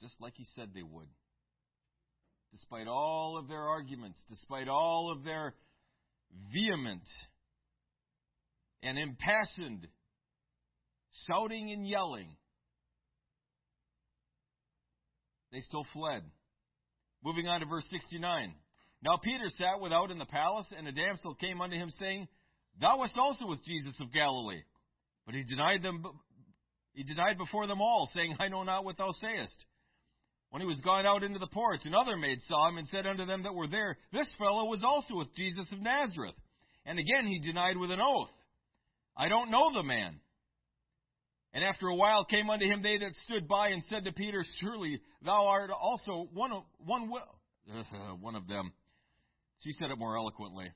[0.01, 1.07] Just like he said they would.
[2.51, 5.55] Despite all of their arguments, despite all of their
[6.53, 7.01] vehement
[8.83, 9.87] and impassioned
[11.27, 12.27] shouting and yelling,
[15.51, 16.21] they still fled.
[17.23, 18.53] Moving on to verse 69.
[19.03, 22.27] Now Peter sat without in the palace, and a damsel came unto him, saying,
[22.79, 24.63] Thou wast also with Jesus of Galilee.
[25.25, 26.03] But he denied them.
[26.93, 29.65] He denied before them all, saying, I know not what thou sayest.
[30.51, 33.25] When he was gone out into the porch, another maid saw him and said unto
[33.25, 36.35] them that were there, This fellow was also with Jesus of Nazareth.
[36.85, 38.29] And again he denied with an oath,
[39.17, 40.19] I don't know the man.
[41.53, 44.43] And after a while came unto him they that stood by and said to Peter,
[44.59, 47.11] Surely thou art also one of, one,
[48.19, 48.73] one of them.
[49.59, 50.71] She said it more eloquently.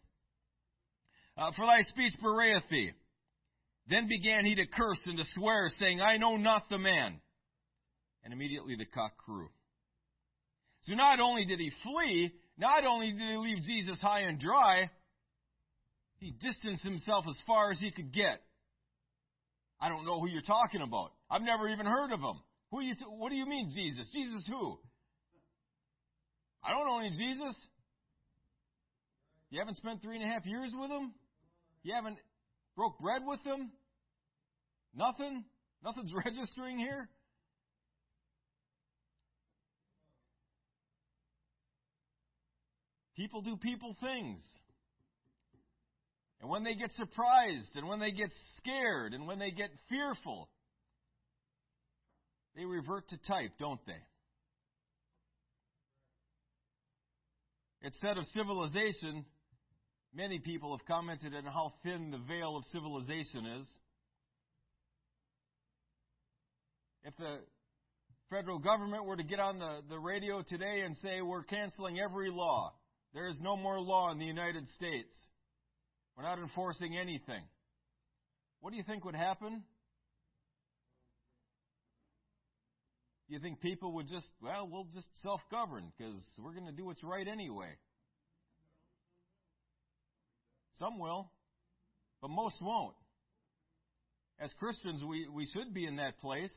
[1.35, 2.91] Uh, for thy speech bewrayeth thee.
[3.89, 7.19] Then began he to curse and to swear, saying, I know not the man.
[8.23, 9.47] And immediately the cock crew.
[10.83, 14.89] So not only did he flee, not only did he leave Jesus high and dry,
[16.17, 18.41] he distanced himself as far as he could get.
[19.79, 21.11] I don't know who you're talking about.
[21.29, 22.39] I've never even heard of him.
[22.71, 22.95] Who you?
[23.17, 24.07] What do you mean, Jesus?
[24.11, 24.77] Jesus who?
[26.63, 27.55] I don't know any Jesus.
[29.49, 31.13] You haven't spent three and a half years with him.
[31.83, 32.17] You haven't
[32.75, 33.71] broke bread with him.
[34.95, 35.45] Nothing.
[35.83, 37.07] Nothing's registering here.
[43.15, 44.41] People do people things.
[46.41, 50.49] And when they get surprised, and when they get scared, and when they get fearful,
[52.55, 54.01] they revert to type, don't they?
[57.81, 59.25] It's said of civilization,
[60.13, 63.67] many people have commented on how thin the veil of civilization is.
[67.03, 67.37] If the
[68.29, 72.29] federal government were to get on the, the radio today and say, we're canceling every
[72.29, 72.73] law,
[73.13, 75.13] there is no more law in the United States,
[76.17, 77.43] we're not enforcing anything,
[78.59, 79.63] what do you think would happen?
[83.27, 86.85] you think people would just, well, we'll just self govern because we're going to do
[86.85, 87.69] what's right anyway?
[90.79, 91.29] Some will,
[92.21, 92.95] but most won't.
[94.39, 96.53] As Christians, we, we should be in that place.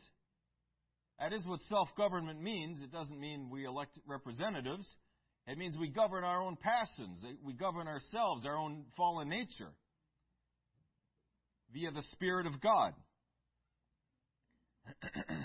[1.19, 2.81] That is what self government means.
[2.83, 4.87] It doesn't mean we elect representatives.
[5.51, 7.19] It means we govern our own passions.
[7.45, 9.73] We govern ourselves, our own fallen nature,
[11.73, 12.95] via the Spirit of God.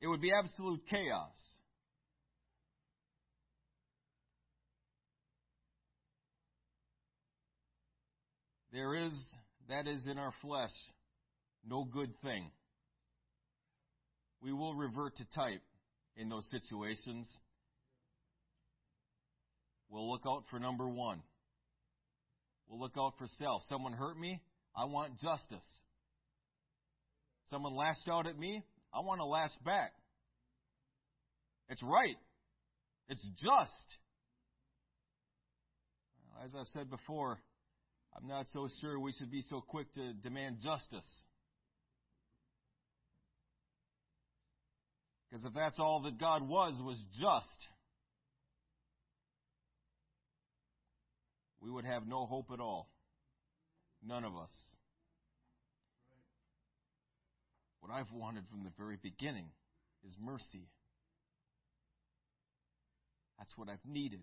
[0.00, 1.32] It would be absolute chaos.
[8.70, 9.14] There is,
[9.70, 10.74] that is in our flesh,
[11.66, 12.50] no good thing.
[14.42, 15.62] We will revert to type
[16.16, 17.28] in those situations.
[19.88, 21.20] We'll look out for number one.
[22.68, 23.62] We'll look out for self.
[23.68, 24.40] Someone hurt me,
[24.76, 25.66] I want justice.
[27.50, 28.62] Someone lashed out at me,
[28.92, 29.92] I want to lash back.
[31.68, 32.16] It's right.
[33.08, 33.98] It's just.
[36.44, 37.38] As I've said before,
[38.16, 41.08] I'm not so sure we should be so quick to demand justice.
[45.34, 47.58] Because if that's all that God was, was just,
[51.60, 52.88] we would have no hope at all.
[54.06, 54.52] None of us.
[57.80, 59.46] What I've wanted from the very beginning
[60.06, 60.68] is mercy.
[63.36, 64.22] That's what I've needed.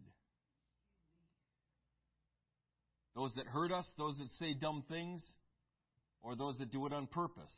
[3.18, 5.22] Those that hurt us, those that say dumb things,
[6.22, 7.52] or those that do it on purpose.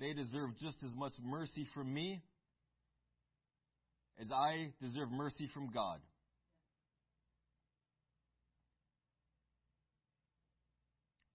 [0.00, 2.22] They deserve just as much mercy from me
[4.20, 5.98] as I deserve mercy from God.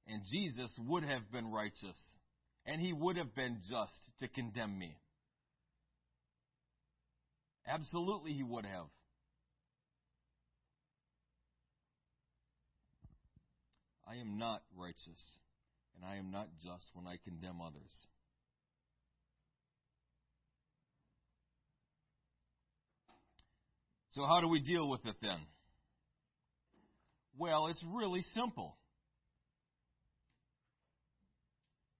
[0.07, 1.97] And Jesus would have been righteous,
[2.65, 4.97] and he would have been just to condemn me.
[7.67, 8.87] Absolutely, he would have.
[14.05, 15.39] I am not righteous,
[15.95, 18.07] and I am not just when I condemn others.
[24.13, 25.39] So, how do we deal with it then?
[27.35, 28.77] Well, it's really simple.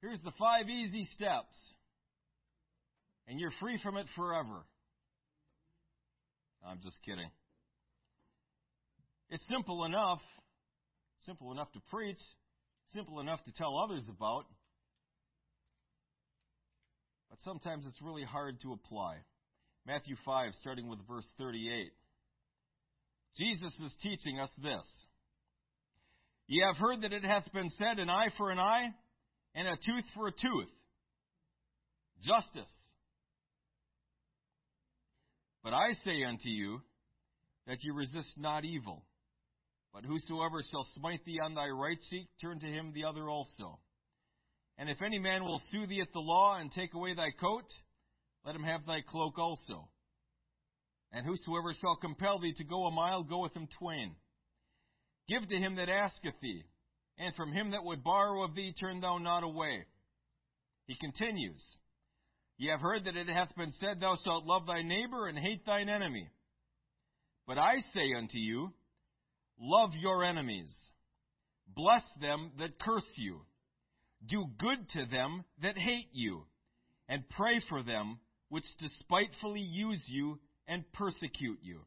[0.01, 1.55] Here's the five easy steps,
[3.27, 4.63] and you're free from it forever.
[6.67, 7.29] I'm just kidding.
[9.29, 10.21] It's simple enough,
[11.25, 12.19] simple enough to preach,
[12.93, 14.45] simple enough to tell others about,
[17.31, 19.17] but sometimes it's really hard to apply.
[19.87, 21.91] Matthew 5, starting with verse 38.
[23.37, 24.85] Jesus is teaching us this.
[26.47, 28.89] Ye have heard that it hath been said, an eye for an eye,
[29.55, 30.69] and a tooth for a tooth.
[32.21, 32.71] Justice.
[35.63, 36.81] But I say unto you
[37.67, 39.03] that ye resist not evil.
[39.93, 43.79] But whosoever shall smite thee on thy right cheek, turn to him the other also.
[44.77, 47.65] And if any man will sue thee at the law and take away thy coat,
[48.45, 49.87] let him have thy cloak also.
[51.13, 54.15] And whosoever shall compel thee to go a mile, go with him twain.
[55.29, 56.63] Give to him that asketh thee,
[57.17, 59.85] and from him that would borrow of thee turn thou not away.
[60.87, 61.63] He continues,
[62.57, 65.65] Ye have heard that it hath been said, Thou shalt love thy neighbor and hate
[65.65, 66.27] thine enemy.
[67.47, 68.73] But I say unto you,
[69.59, 70.69] Love your enemies.
[71.67, 73.41] Bless them that curse you.
[74.25, 76.45] Do good to them that hate you.
[77.07, 81.81] And pray for them which despitefully use you and persecute you.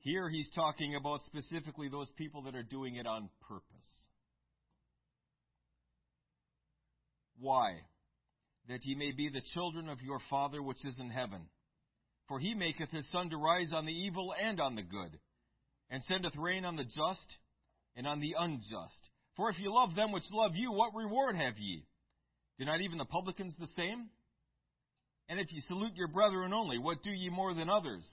[0.00, 3.64] Here he's talking about specifically those people that are doing it on purpose.
[7.38, 7.72] Why?
[8.68, 11.42] That ye may be the children of your Father which is in heaven.
[12.28, 15.18] For he maketh his sun to rise on the evil and on the good,
[15.90, 17.36] and sendeth rain on the just
[17.94, 19.08] and on the unjust.
[19.36, 21.86] For if ye love them which love you, what reward have ye?
[22.58, 24.08] Do not even the publicans the same?
[25.28, 28.06] And if ye salute your brethren only, what do ye more than others?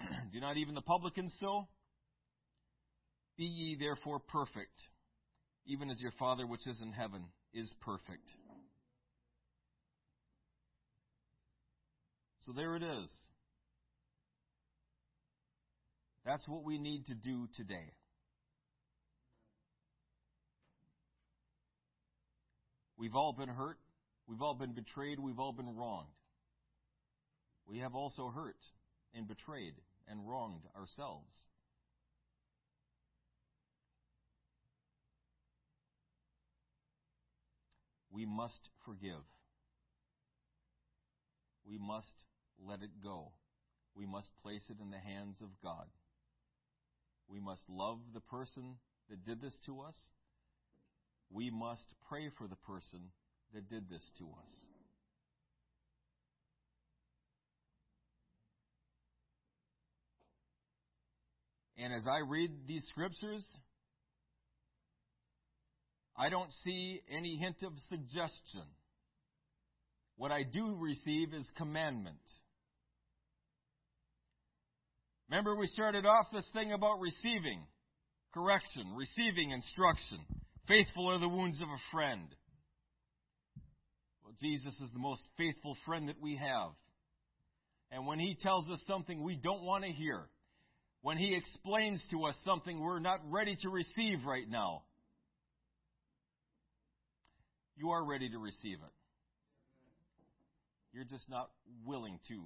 [0.32, 1.68] Do not even the publicans so?
[3.36, 4.80] Be ye therefore perfect,
[5.66, 8.30] even as your Father which is in heaven is perfect.
[12.46, 13.10] So there it is.
[16.24, 17.92] That's what we need to do today.
[22.96, 23.78] We've all been hurt.
[24.26, 25.20] We've all been betrayed.
[25.20, 26.08] We've all been wronged.
[27.66, 28.56] We have also hurt
[29.14, 29.74] and betrayed
[30.08, 31.34] and wronged ourselves.
[38.10, 39.24] We must forgive.
[41.68, 42.14] We must
[42.66, 43.32] let it go.
[43.94, 45.86] We must place it in the hands of God.
[47.28, 48.76] We must love the person
[49.10, 49.96] that did this to us.
[51.30, 53.00] We must pray for the person
[53.54, 54.66] that did this to us.
[61.78, 63.44] And as I read these scriptures,
[66.16, 68.64] I don't see any hint of suggestion.
[70.16, 72.16] What I do receive is commandment.
[75.28, 77.60] Remember, we started off this thing about receiving
[78.32, 80.18] correction, receiving instruction.
[80.68, 82.28] Faithful are the wounds of a friend.
[84.26, 86.70] Well, Jesus is the most faithful friend that we have.
[87.92, 90.26] And when He tells us something we don't want to hear,
[91.00, 94.82] when He explains to us something we're not ready to receive right now,
[97.76, 98.92] you are ready to receive it.
[100.92, 101.48] You're just not
[101.84, 102.42] willing to.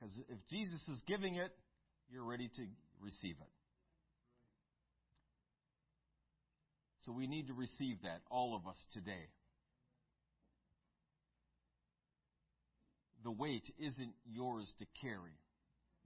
[0.00, 1.52] Because if Jesus is giving it,
[2.10, 2.62] you're ready to
[3.00, 3.61] receive it.
[7.04, 9.28] So we need to receive that, all of us today.
[13.24, 15.36] The weight isn't yours to carry.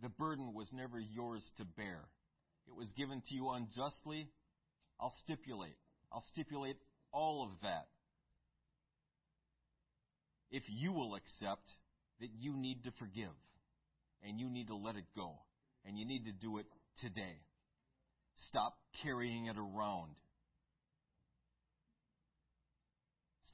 [0.03, 2.01] The burden was never yours to bear.
[2.67, 4.29] It was given to you unjustly.
[5.01, 5.77] I'll stipulate.
[6.13, 6.77] I'll stipulate
[7.13, 7.89] all of that.
[10.51, 11.69] If you will accept
[12.21, 13.35] that you need to forgive
[14.23, 15.35] and you need to let it go
[15.85, 16.67] and you need to do it
[17.01, 17.41] today.
[18.49, 20.13] Stop carrying it around.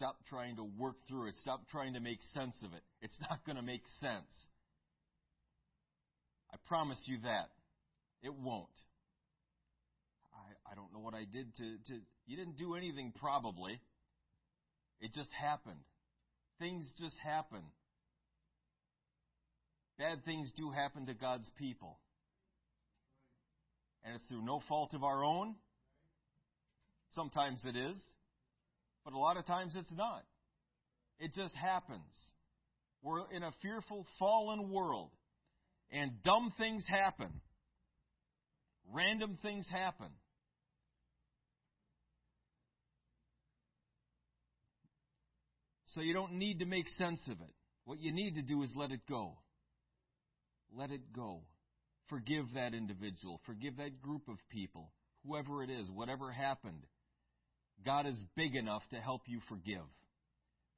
[0.03, 1.34] Stop trying to work through it.
[1.42, 2.82] Stop trying to make sense of it.
[3.03, 4.34] It's not going to make sense.
[6.53, 7.50] I promise you that.
[8.20, 8.66] It won't.
[10.34, 12.00] I, I don't know what I did to, to.
[12.26, 13.80] You didn't do anything, probably.
[15.00, 15.84] It just happened.
[16.59, 17.62] Things just happen.
[19.98, 22.00] Bad things do happen to God's people.
[24.03, 25.55] And it's through no fault of our own.
[27.14, 27.96] Sometimes it is.
[29.05, 30.22] But a lot of times it's not.
[31.18, 32.12] It just happens.
[33.03, 35.11] We're in a fearful, fallen world.
[35.90, 37.28] And dumb things happen.
[38.92, 40.09] Random things happen.
[45.94, 47.55] So you don't need to make sense of it.
[47.84, 49.36] What you need to do is let it go.
[50.74, 51.42] Let it go.
[52.09, 53.40] Forgive that individual.
[53.44, 54.90] Forgive that group of people.
[55.26, 56.84] Whoever it is, whatever happened.
[57.85, 59.85] God is big enough to help you forgive.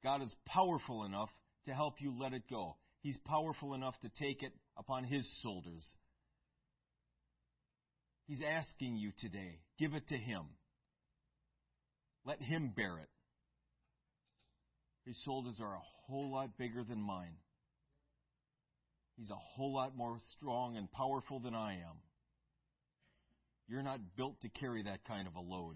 [0.03, 1.29] God is powerful enough
[1.65, 2.75] to help you let it go.
[3.01, 5.83] He's powerful enough to take it upon His shoulders.
[8.27, 10.43] He's asking you today, give it to Him.
[12.25, 13.09] Let Him bear it.
[15.05, 17.35] His shoulders are a whole lot bigger than mine.
[19.17, 21.97] He's a whole lot more strong and powerful than I am.
[23.67, 25.75] You're not built to carry that kind of a load.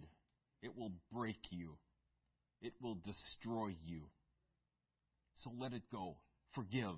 [0.61, 1.77] It will break you.
[2.61, 4.01] It will destroy you.
[5.43, 6.17] So let it go.
[6.53, 6.95] Forgive.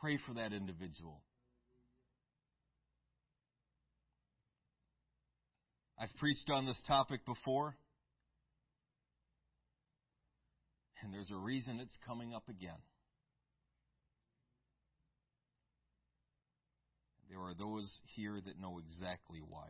[0.00, 1.22] Pray for that individual.
[5.98, 7.76] I've preached on this topic before.
[11.02, 12.80] And there's a reason it's coming up again.
[17.28, 19.66] There are those here that know exactly why.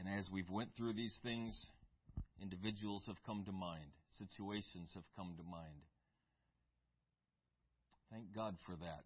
[0.00, 1.54] And as we've went through these things,
[2.40, 5.84] individuals have come to mind, situations have come to mind.
[8.10, 9.04] Thank God for that.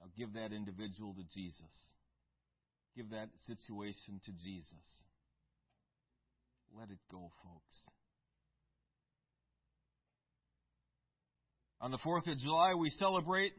[0.00, 1.60] Now give that individual to Jesus.
[2.96, 4.86] Give that situation to Jesus.
[6.76, 7.76] Let it go, folks.
[11.80, 13.52] On the 4th of July, we celebrate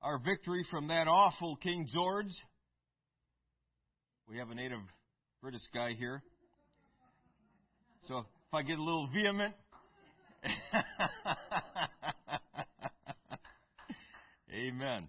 [0.00, 2.32] our victory from that awful King George.
[4.30, 4.80] We have a native
[5.40, 6.22] British guy here.
[8.06, 9.54] So if I get a little vehement,
[14.52, 15.08] Amen.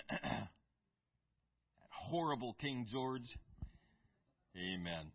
[0.10, 0.48] that
[1.90, 3.22] horrible King George.
[4.56, 5.12] Amen.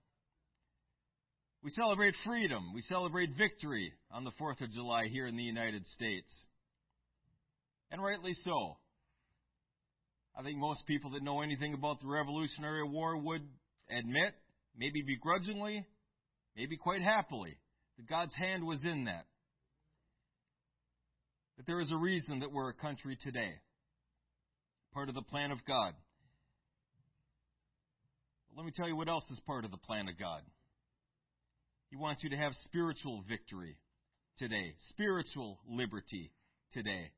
[1.61, 2.73] We celebrate freedom.
[2.73, 6.31] We celebrate victory on the 4th of July here in the United States.
[7.91, 8.77] And rightly so.
[10.35, 13.43] I think most people that know anything about the Revolutionary War would
[13.89, 14.33] admit,
[14.75, 15.85] maybe begrudgingly,
[16.55, 17.57] maybe quite happily,
[17.97, 19.25] that God's hand was in that.
[21.57, 23.51] That there is a reason that we're a country today,
[24.91, 25.93] part of the plan of God.
[28.49, 30.41] But let me tell you what else is part of the plan of God.
[31.91, 33.77] He wants you to have spiritual victory
[34.39, 36.31] today, spiritual liberty
[36.73, 37.11] today.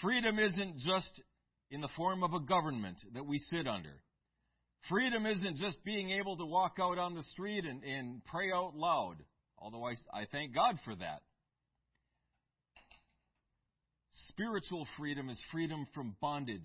[0.00, 1.20] Freedom isn't just
[1.70, 4.02] in the form of a government that we sit under.
[4.88, 8.74] Freedom isn't just being able to walk out on the street and, and pray out
[8.74, 9.16] loud,
[9.58, 11.22] although I, I thank God for that.
[14.28, 16.60] Spiritual freedom is freedom from bondage,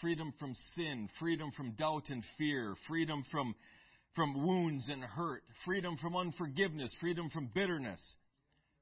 [0.00, 3.54] freedom from sin, freedom from doubt and fear, freedom from
[4.14, 8.00] from wounds and hurt, freedom from unforgiveness, freedom from bitterness,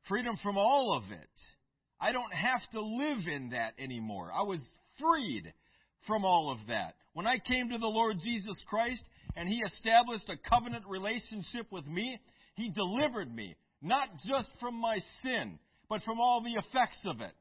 [0.09, 1.29] freedom from all of it.
[2.01, 4.31] I don't have to live in that anymore.
[4.33, 4.61] I was
[5.01, 5.53] freed
[6.07, 6.95] from all of that.
[7.13, 9.03] When I came to the Lord Jesus Christ
[9.37, 12.19] and He established a covenant relationship with me,
[12.57, 17.33] He delivered me, not just from my sin, but from all the effects of it.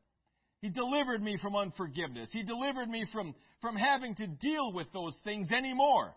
[0.61, 2.29] He delivered me from unforgiveness.
[2.31, 6.15] He delivered me from, from having to deal with those things anymore.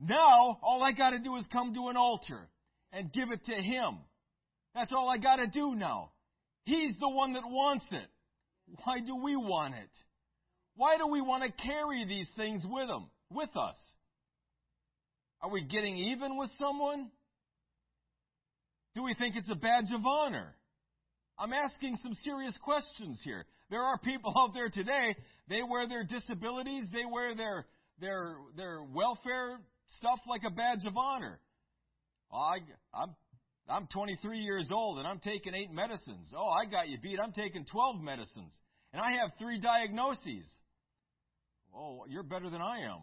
[0.00, 2.48] Now, all I got to do is come to an altar
[2.92, 3.98] and give it to Him.
[4.74, 6.12] That's all I got to do now.
[6.64, 8.08] He's the one that wants it.
[8.84, 9.90] Why do we want it?
[10.76, 13.76] Why do we want to carry these things with Him, with us?
[15.40, 17.10] Are we getting even with someone?
[18.94, 20.54] Do we think it's a badge of honor?
[21.38, 23.44] I'm asking some serious questions here.
[23.70, 25.16] There are people out there today,
[25.48, 27.66] they wear their disabilities, they wear their
[28.00, 29.58] their their welfare
[29.98, 31.38] stuff like a badge of honor.
[32.32, 32.58] Oh, I,
[32.94, 33.14] I'm,
[33.68, 36.32] I'm 23 years old and I'm taking eight medicines.
[36.36, 37.18] Oh, I got you beat.
[37.22, 38.52] I'm taking 12 medicines.
[38.92, 40.48] And I have three diagnoses.
[41.74, 43.00] Oh, you're better than I am.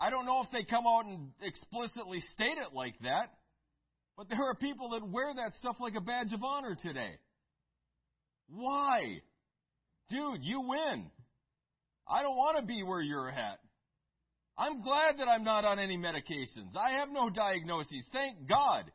[0.00, 3.30] I don't know if they come out and explicitly state it like that,
[4.16, 7.12] but there are people that wear that stuff like a badge of honor today.
[8.48, 9.20] Why?
[10.10, 11.10] Dude, you win.
[12.08, 13.58] I don't want to be where you're at.
[14.58, 16.76] I'm glad that I'm not on any medications.
[16.76, 18.04] I have no diagnoses.
[18.12, 18.90] Thank God.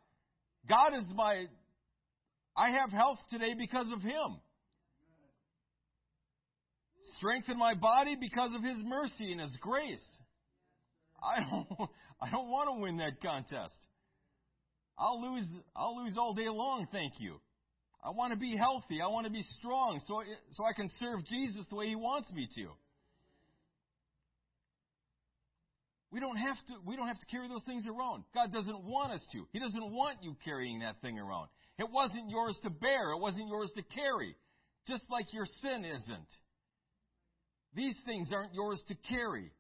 [0.70, 1.46] God is my.
[2.56, 4.40] I have health today because of Him.
[7.18, 10.06] Strengthen my body because of His mercy and His grace.
[11.22, 11.68] I don't.
[12.20, 13.76] I don't want to win that contest.
[14.98, 15.46] I'll lose.
[15.76, 16.88] I'll lose all day long.
[16.92, 17.40] Thank you.
[18.04, 19.02] I want to be healthy.
[19.04, 22.32] I want to be strong, so so I can serve Jesus the way He wants
[22.32, 22.70] me to.
[26.10, 28.24] We don't have to we don't have to carry those things around.
[28.34, 29.46] God doesn't want us to.
[29.52, 31.50] He doesn't want you carrying that thing around.
[31.78, 34.36] It wasn't yours to bear, it wasn't yours to carry.
[34.88, 36.30] Just like your sin isn't.
[37.78, 39.52] These things aren't yours to carry.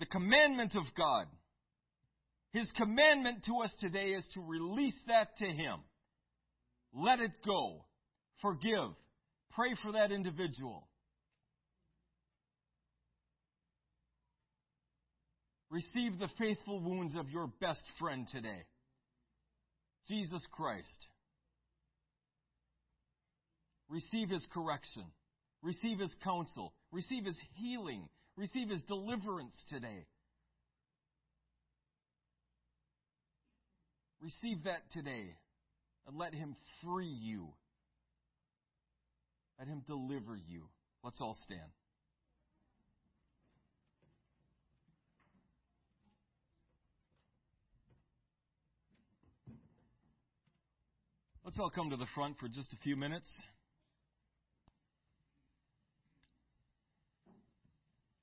[0.00, 1.26] The commandment of God.
[2.54, 5.80] His commandment to us today is to release that to Him.
[6.94, 7.84] Let it go.
[8.40, 8.96] Forgive.
[9.54, 10.88] Pray for that individual.
[15.68, 18.64] Receive the faithful wounds of your best friend today,
[20.08, 21.06] Jesus Christ.
[23.92, 25.04] Receive his correction.
[25.60, 26.72] Receive his counsel.
[26.92, 28.08] Receive his healing.
[28.38, 30.06] Receive his deliverance today.
[34.22, 35.34] Receive that today
[36.06, 37.48] and let him free you.
[39.58, 40.62] Let him deliver you.
[41.04, 41.60] Let's all stand.
[51.44, 53.30] Let's all come to the front for just a few minutes.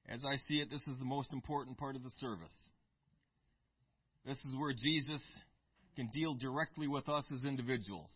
[0.10, 2.56] As I see it, this is the most important part of the service.
[4.26, 5.22] This is where Jesus
[5.96, 8.10] can deal directly with us as individuals.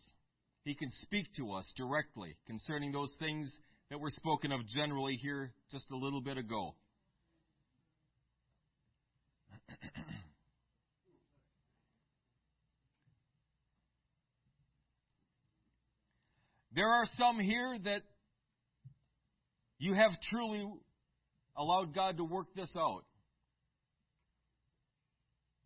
[0.64, 3.48] He can speak to us directly concerning those things
[3.90, 6.74] that were spoken of generally here just a little bit ago.
[16.76, 18.02] There are some here that
[19.78, 20.66] you have truly
[21.56, 23.04] allowed God to work this out.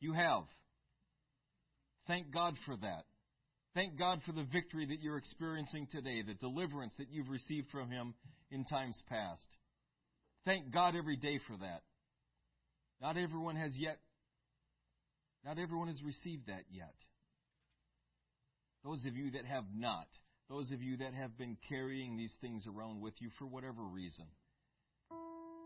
[0.01, 0.45] You have.
[2.07, 3.05] Thank God for that.
[3.74, 7.91] Thank God for the victory that you're experiencing today, the deliverance that you've received from
[7.91, 8.14] Him
[8.51, 9.47] in times past.
[10.45, 11.82] Thank God every day for that.
[13.01, 13.99] Not everyone has yet,
[15.45, 16.95] not everyone has received that yet.
[18.84, 20.07] Those of you that have not,
[20.49, 24.26] those of you that have been carrying these things around with you for whatever reason,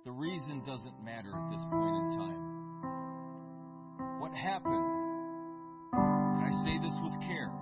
[0.04, 2.42] the reason doesn't matter at this point in time.
[4.20, 4.86] What happened,
[5.92, 7.52] and I say this with care,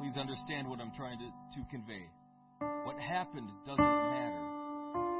[0.00, 2.08] please understand what I'm trying to, to convey.
[2.84, 4.46] What happened doesn't matter.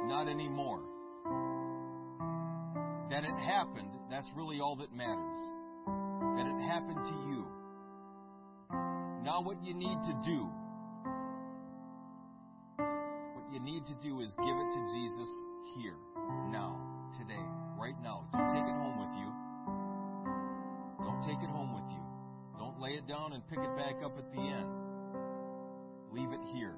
[0.07, 0.81] Not anymore.
[3.09, 5.39] That it happened, that's really all that matters.
[6.35, 7.45] That it happened to you.
[9.23, 10.49] Now, what you need to do,
[13.51, 15.27] you need to do is give it to Jesus
[15.75, 15.95] here,
[16.49, 16.79] now,
[17.19, 17.43] today,
[17.77, 18.23] right now.
[18.31, 19.27] Don't take it home with you.
[21.03, 21.99] Don't take it home with you.
[22.57, 24.67] Don't lay it down and pick it back up at the end.
[26.11, 26.75] Leave it here.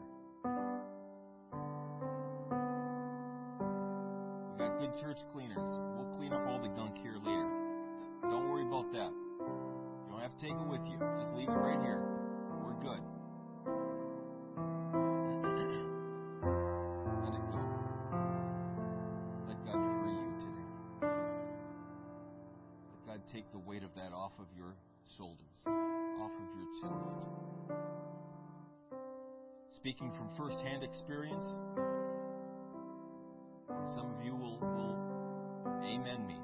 [4.52, 5.70] We got good church cleaners.
[5.94, 7.50] We'll clean up all the gunk here later.
[8.24, 9.12] Don't worry about that.
[9.14, 10.98] You don't have to take it with you.
[11.22, 12.13] Just leave it right here.
[29.84, 31.44] Speaking from first-hand experience,
[33.68, 34.96] and some of you will, will
[35.84, 36.38] amen me.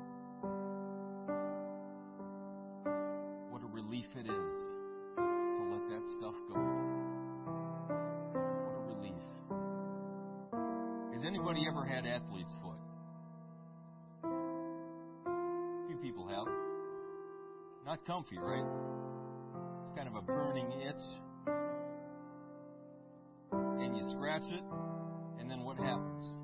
[3.49, 4.55] What a relief it is
[5.15, 6.59] to let that stuff go.
[8.65, 9.23] What a relief.
[11.13, 12.75] Has anybody ever had athlete's foot?
[14.25, 16.47] A few people have.
[17.85, 18.98] Not comfy, right?
[24.51, 24.63] It,
[25.39, 26.37] and then what happens?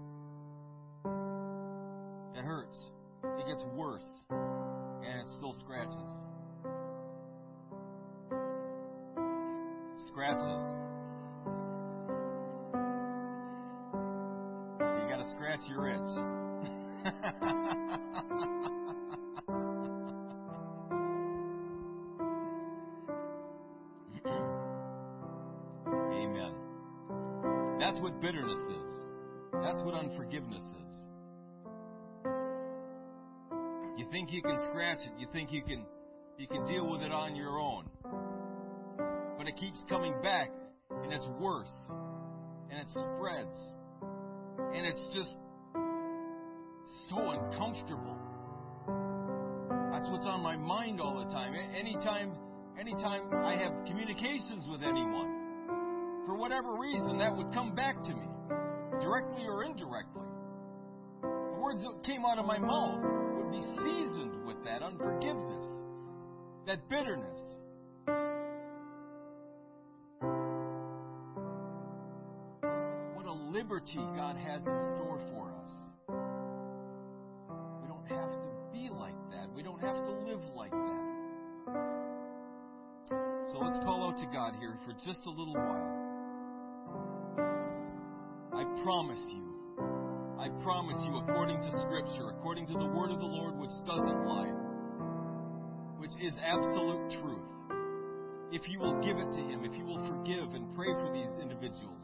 [2.36, 2.92] It hurts.
[3.24, 4.08] It gets worse.
[4.30, 6.12] And it still scratches.
[10.08, 10.64] Scratches.
[14.80, 16.45] You gotta scratch your itch.
[27.86, 28.92] That's what bitterness is.
[29.62, 30.96] That's what unforgiveness is.
[33.96, 35.86] You think you can scratch it, you think you can
[36.40, 37.86] you can deal with it on your own.
[39.38, 40.50] But it keeps coming back
[41.04, 41.70] and it's worse.
[42.72, 43.56] And it spreads.
[44.58, 45.38] And it's just
[47.12, 48.18] so uncomfortable.
[49.92, 51.54] That's what's on my mind all the time.
[51.54, 52.32] Anytime
[52.80, 55.35] anytime I have communications with anyone,
[56.46, 58.28] whatever reason, that would come back to me,
[59.02, 60.22] directly or indirectly.
[61.24, 65.66] The words that came out of my mouth would be seasoned with that unforgiveness,
[66.68, 67.40] that bitterness.
[73.16, 75.72] What a liberty God has in store for us.
[77.82, 79.52] We don't have to be like that.
[79.56, 81.06] We don't have to live like that.
[83.52, 86.15] So let's call out to God here for just a little while.
[88.84, 89.46] Promise you,
[90.40, 94.26] I promise you, according to Scripture, according to the word of the Lord, which doesn't
[94.26, 94.54] lie,
[95.98, 97.50] which is absolute truth,
[98.52, 101.34] if you will give it to Him, if you will forgive and pray for these
[101.42, 102.04] individuals,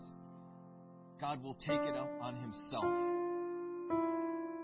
[1.20, 2.90] God will take it up on Himself.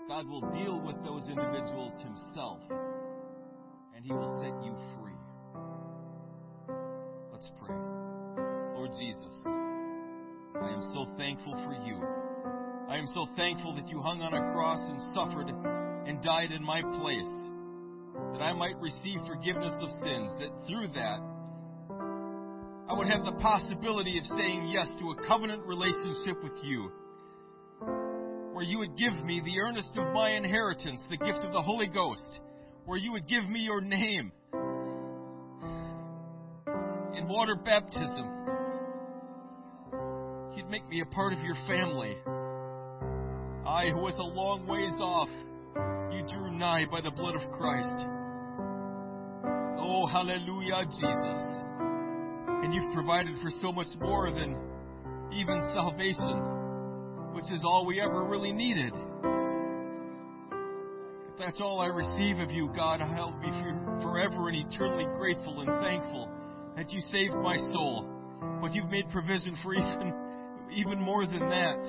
[0.08, 2.58] God will deal with those individuals Himself,
[3.94, 5.14] and He will set you free.
[7.30, 7.76] Let's pray.
[8.74, 9.57] Lord Jesus,
[10.78, 11.98] am so thankful for you.
[12.88, 15.50] I am so thankful that you hung on a cross and suffered
[16.06, 17.34] and died in my place,
[18.32, 21.18] that I might receive forgiveness of sins, that through that
[22.88, 26.92] I would have the possibility of saying yes to a covenant relationship with you,
[28.52, 31.88] where you would give me the earnest of my inheritance, the gift of the Holy
[31.88, 32.38] Ghost,
[32.86, 34.30] where you would give me your name
[37.18, 38.30] in water baptism.
[40.68, 42.14] You'd make me a part of your family.
[43.64, 45.30] I, who was a long ways off,
[46.12, 48.04] you drew nigh by the blood of Christ.
[49.80, 51.40] Oh, hallelujah, Jesus.
[52.60, 54.60] And you've provided for so much more than
[55.32, 58.92] even salvation, which is all we ever really needed.
[61.32, 63.48] If that's all I receive of you, God, I'll be
[64.04, 66.28] forever and eternally grateful and thankful
[66.76, 68.04] that you saved my soul,
[68.60, 70.27] but you've made provision for even,
[70.74, 71.80] even more than that.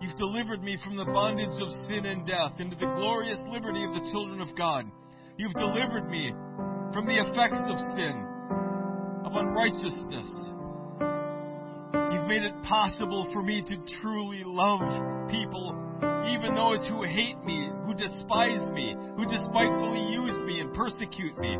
[0.00, 3.92] You've delivered me from the bondage of sin and death into the glorious liberty of
[3.92, 4.86] the children of God.
[5.36, 6.32] You've delivered me
[6.92, 8.16] from the effects of sin,
[9.24, 10.28] of unrighteousness.
[12.12, 14.80] You've made it possible for me to truly love
[15.28, 15.76] people,
[16.32, 21.56] even those who hate me, who despise me, who despitefully use me and persecute me.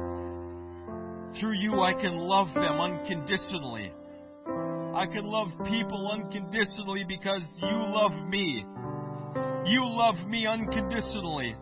[1.39, 3.93] Through you, I can love them unconditionally.
[4.95, 8.65] I can love people unconditionally because you love me.
[9.67, 11.55] You love me unconditionally.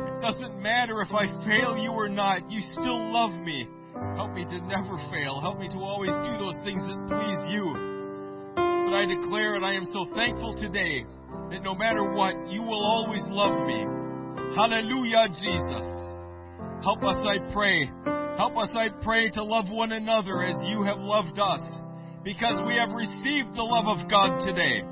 [0.00, 3.66] It doesn't matter if I fail you or not, you still love me.
[4.16, 5.40] Help me to never fail.
[5.40, 7.72] Help me to always do those things that please you.
[8.54, 11.06] But I declare and I am so thankful today
[11.50, 13.86] that no matter what, you will always love me.
[14.56, 15.88] Hallelujah, Jesus.
[16.82, 17.86] Help us, I pray.
[18.36, 21.62] Help us, I pray, to love one another as you have loved us.
[22.22, 24.84] Because we have received the love of God today.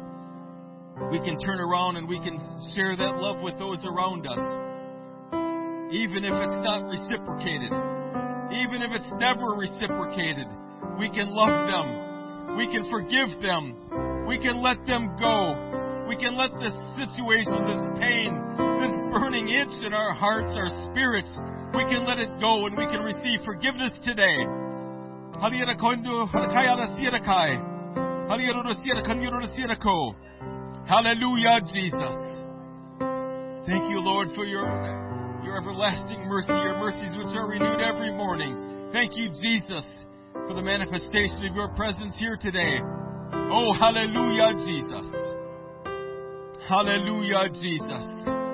[1.13, 2.41] We can turn around and we can
[2.75, 4.41] share that love with those around us.
[5.93, 7.69] Even if it's not reciprocated.
[8.49, 10.49] Even if it's never reciprocated.
[10.99, 12.57] We can love them.
[12.57, 14.25] We can forgive them.
[14.27, 15.53] We can let them go.
[16.09, 18.33] We can let this situation, this pain,
[18.81, 21.29] this burning itch in our hearts, our spirits,
[21.77, 24.68] we can let it go and we can receive forgiveness today.
[30.89, 32.19] Hallelujah, Jesus.
[33.65, 34.67] Thank you, Lord, for your,
[35.45, 38.91] your everlasting mercy, your mercies which are renewed every morning.
[38.93, 39.87] Thank you, Jesus,
[40.33, 42.81] for the manifestation of your presence here today.
[43.53, 45.07] Oh, hallelujah, Jesus.
[46.69, 48.48] Hallelujah, Jesus.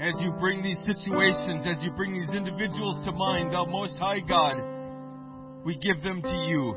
[0.00, 4.20] As you bring these situations, as you bring these individuals to mind, thou Most High
[4.20, 4.62] God,
[5.64, 6.76] we give them to you.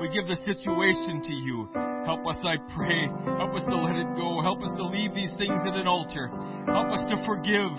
[0.00, 1.68] We give the situation to you.
[2.06, 3.10] Help us, I pray.
[3.42, 4.42] Help us to let it go.
[4.42, 6.30] Help us to leave these things at an altar.
[6.70, 7.74] Help us to forgive.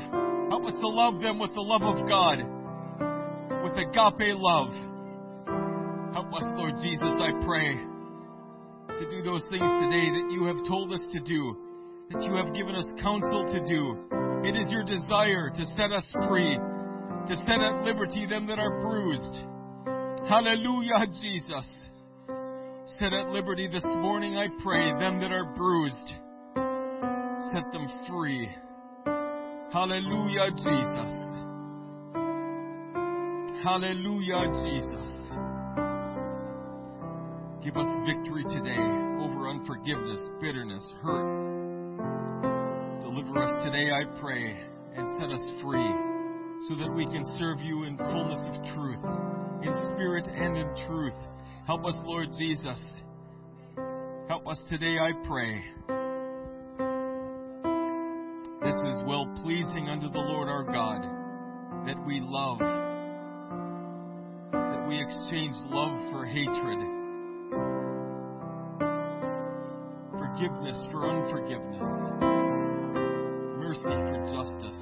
[0.51, 2.43] Help us to love them with the love of God,
[3.63, 4.75] with agape love.
[6.11, 7.71] Help us, Lord Jesus, I pray,
[8.99, 11.55] to do those things today that you have told us to do,
[12.11, 14.16] that you have given us counsel to do.
[14.43, 16.57] It is your desire to set us free,
[17.27, 19.43] to set at liberty them that are bruised.
[20.29, 21.65] Hallelujah, Jesus.
[22.99, 26.13] Set at liberty this morning, I pray, them that are bruised.
[27.51, 28.47] Set them free.
[29.73, 31.15] Hallelujah, Jesus.
[33.63, 35.09] Hallelujah, Jesus.
[37.63, 38.79] Give us victory today
[39.19, 41.46] over unforgiveness, bitterness, hurt.
[43.27, 44.55] Deliver us today, I pray,
[44.95, 45.91] and set us free
[46.69, 49.03] so that we can serve you in fullness of truth,
[49.63, 51.13] in spirit and in truth.
[51.65, 52.79] Help us, Lord Jesus.
[54.29, 55.61] Help us today, I pray.
[58.63, 61.03] This is well pleasing unto the Lord our God
[61.85, 62.59] that we love,
[64.53, 66.79] that we exchange love for hatred,
[70.17, 72.46] forgiveness for unforgiveness,
[73.67, 74.81] mercy for justice.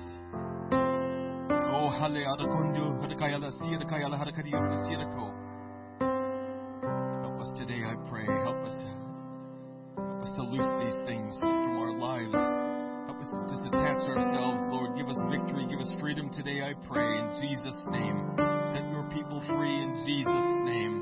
[1.74, 5.34] Oh, hale adakondu, hadakayala, siadakayala, hadakadiyuru, siadako.
[7.26, 8.26] Help us today, I pray.
[8.46, 8.78] Help us,
[9.98, 12.38] help us to loose these things from our lives.
[13.10, 14.96] Help us to disattach ourselves, Lord.
[14.96, 15.66] Give us victory.
[15.66, 17.18] Give us freedom today, I pray.
[17.18, 18.38] In Jesus' name.
[18.70, 20.96] Set your people free in Jesus' name.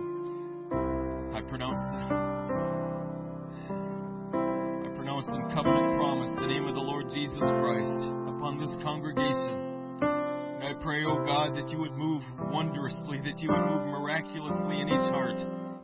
[1.36, 1.84] I pronounce
[7.14, 10.02] Jesus Christ upon this congregation.
[10.02, 14.82] And I pray, oh God, that you would move wondrously, that you would move miraculously
[14.82, 15.38] in each heart,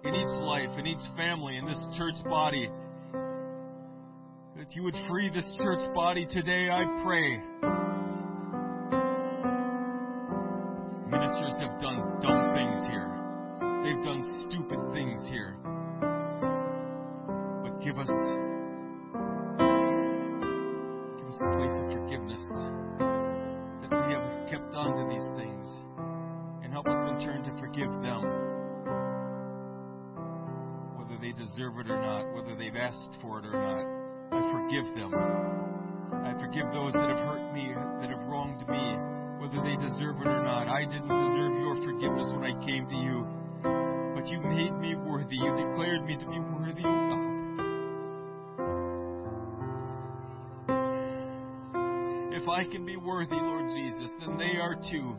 [0.03, 2.67] in each life, in each family, in this church body.
[4.57, 7.88] That you would free this church body today, I pray.
[36.49, 37.69] Forgive those that have hurt me,
[38.01, 38.97] that have wronged me,
[39.37, 40.67] whether they deserve it or not.
[40.67, 43.27] I didn't deserve your forgiveness when I came to you,
[44.17, 45.35] but you made me worthy.
[45.35, 47.29] You declared me to be worthy, O God.
[52.33, 55.17] If I can be worthy, Lord Jesus, then they are too.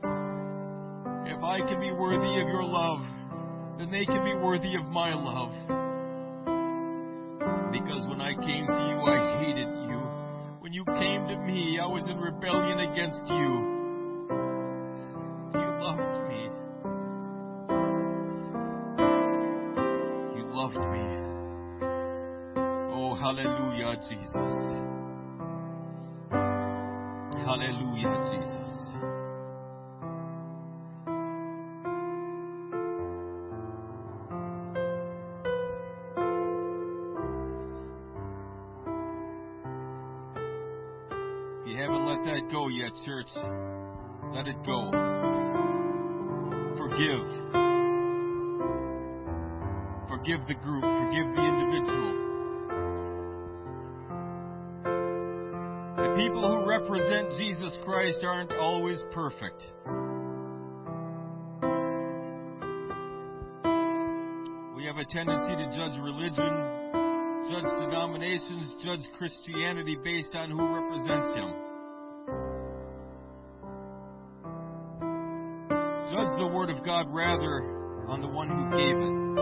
[1.31, 3.05] If I can be worthy of your love,
[3.79, 5.80] then they can be worthy of my love.
[11.61, 13.49] Me, I was in rebellion against you.
[15.55, 16.49] You loved me.
[20.37, 21.05] You loved me.
[22.93, 24.53] Oh, hallelujah, Jesus.
[27.45, 29.20] Hallelujah, Jesus.
[43.05, 43.29] Church,
[44.35, 44.91] let it go.
[46.77, 47.25] Forgive.
[50.09, 50.83] Forgive the group.
[50.83, 52.13] Forgive the individual.
[55.97, 59.67] The people who represent Jesus Christ aren't always perfect.
[64.77, 66.53] We have a tendency to judge religion,
[67.51, 71.70] judge denominations, judge Christianity based on who represents Him.
[76.85, 77.63] God rather
[78.09, 79.40] on the one who gave it.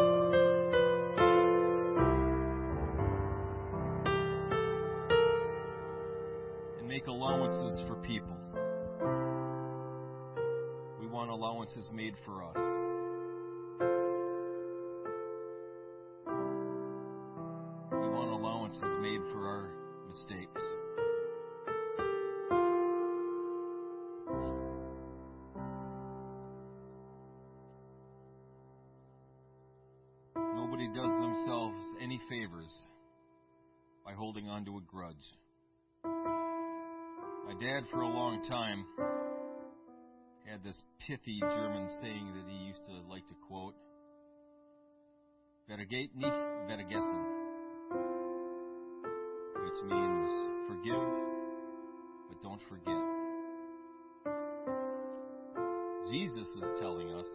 [41.09, 43.75] Pithy German saying that he used to like to quote
[45.67, 46.37] Vergeben nicht,
[46.69, 47.25] vergessen
[49.65, 50.25] which means
[50.69, 51.09] forgive,
[52.29, 53.03] but don't forget.
[56.11, 57.27] Jesus is telling us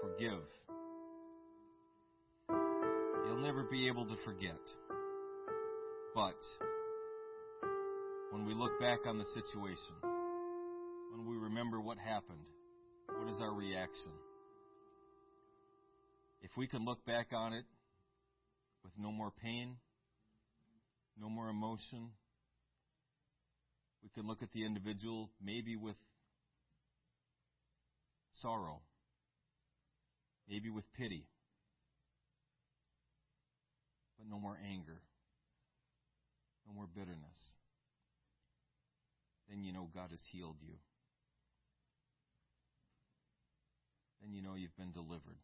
[0.00, 0.42] forgive.
[3.28, 4.58] You'll never be able to forget.
[6.16, 6.34] But
[8.32, 10.11] when we look back on the situation,
[11.12, 12.46] when we remember what happened,
[13.06, 14.12] what is our reaction?
[16.40, 17.64] If we can look back on it
[18.82, 19.76] with no more pain,
[21.20, 22.08] no more emotion.
[24.02, 25.96] We can look at the individual maybe with
[28.40, 28.80] sorrow,
[30.48, 31.26] maybe with pity,
[34.18, 35.02] but no more anger,
[36.66, 37.56] no more bitterness.
[39.48, 40.74] Then you know God has healed you.
[44.22, 45.38] Then you know you've been delivered.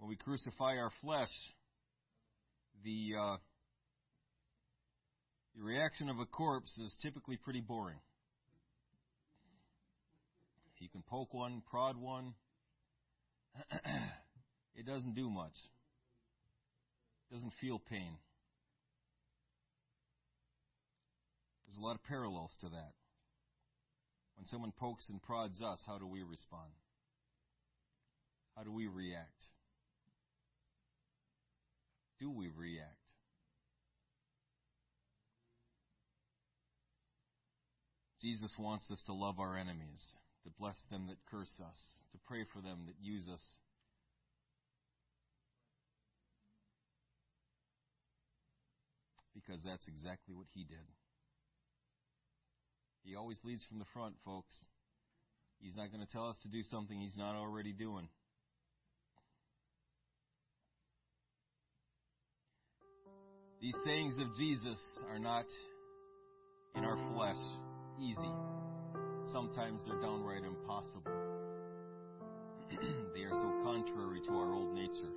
[0.00, 1.28] when we crucify our flesh,
[2.82, 3.36] the uh,
[5.54, 7.98] the reaction of a corpse is typically pretty boring.
[10.78, 12.32] You can poke one, prod one.
[14.74, 15.52] it doesn't do much.
[17.30, 18.16] It doesn't feel pain.
[21.70, 22.92] There's a lot of parallels to that.
[24.36, 26.70] When someone pokes and prods us, how do we respond?
[28.56, 29.46] How do we react?
[32.20, 32.94] do we react?
[38.20, 40.04] Jesus wants us to love our enemies,
[40.44, 41.78] to bless them that curse us,
[42.12, 43.40] to pray for them that use us.
[49.34, 50.84] Because that's exactly what he did.
[53.02, 54.54] He always leads from the front, folks.
[55.60, 58.08] He's not going to tell us to do something he's not already doing.
[63.60, 64.78] These sayings of Jesus
[65.10, 65.44] are not
[66.76, 67.36] in our flesh
[68.00, 68.32] easy.
[69.32, 71.02] Sometimes they're downright impossible.
[73.14, 75.12] they are so contrary to our old nature.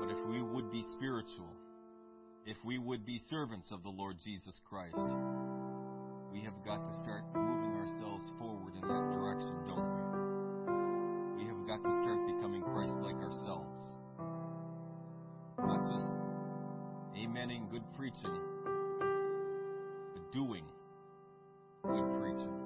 [0.00, 1.52] But if we would be spiritual,
[2.46, 4.96] if we would be servants of the Lord Jesus Christ,
[6.32, 11.42] we have got to start moving ourselves forward in that direction, don't we?
[11.42, 13.82] We have got to start becoming Christ like ourselves.
[15.58, 16.06] Not just
[17.14, 18.34] amening good preaching,
[20.14, 20.64] but doing
[21.84, 22.58] good preaching.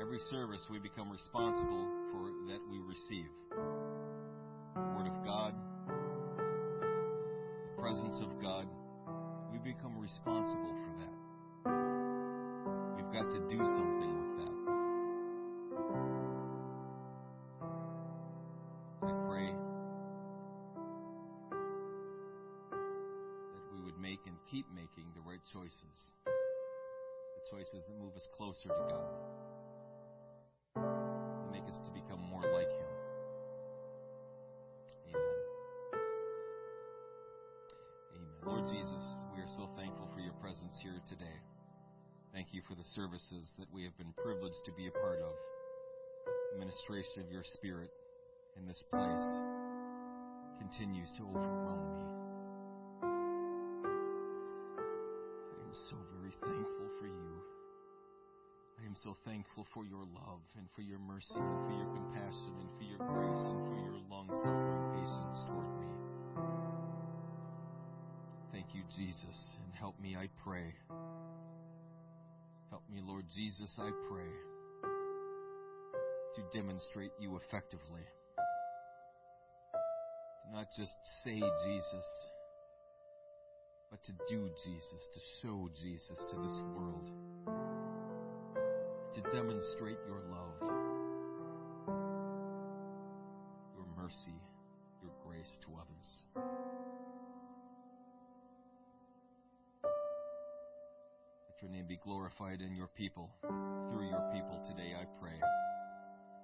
[0.00, 3.91] Every service we become responsible for that we receive.
[7.92, 8.66] Presence of God,
[9.52, 11.14] we become responsible for that.
[12.96, 14.54] We've got to do something with that.
[19.02, 19.52] I pray
[23.50, 28.26] that we would make and keep making the right choices, the choices that move us
[28.38, 29.04] closer to God,
[42.94, 45.32] services that we have been privileged to be a part of.
[46.58, 47.90] Ministration of your Spirit
[48.56, 49.28] in this place
[50.60, 52.04] continues to overwhelm me.
[55.48, 57.32] I am so very thankful for you.
[58.80, 62.52] I am so thankful for your love and for your mercy and for your compassion
[62.60, 65.88] and for your grace and for your long suffering patience toward me.
[68.52, 70.74] Thank you, Jesus, and help me, I pray.
[72.92, 74.28] Me, Lord Jesus, I pray,
[76.36, 78.02] to demonstrate you effectively.
[80.44, 80.92] To not just
[81.24, 82.06] say Jesus,
[83.90, 87.08] but to do Jesus, to show Jesus to this world,
[89.14, 90.51] to demonstrate your love,
[102.12, 105.40] glorified in your people, through your people today, I pray.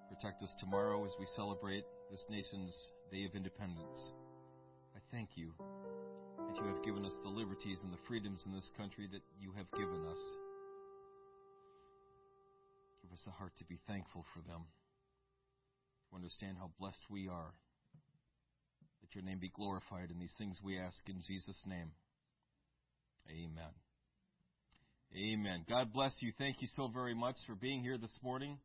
[0.08, 2.74] Protect us tomorrow as we celebrate this nation's
[3.12, 4.00] Day of Independence.
[4.96, 8.70] I thank you that you have given us the liberties and the freedoms in this
[8.78, 10.22] country that you have given us.
[13.02, 14.64] Give us a heart to be thankful for them,
[16.08, 17.52] to understand how blessed we are.
[19.04, 21.92] Let your name be glorified in these things we ask in Jesus' name.
[23.28, 23.76] Amen.
[25.16, 25.64] Amen.
[25.68, 26.32] God bless you.
[26.38, 28.58] Thank you so very much for being here this morning,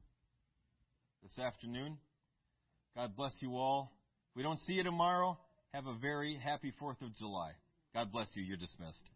[1.24, 1.98] this afternoon.
[2.95, 3.91] God bless you all.
[4.32, 5.38] If we don't see you tomorrow,
[5.74, 7.52] have a very happy 4th of July.
[7.94, 8.44] God bless you.
[8.44, 9.10] You're dismissed.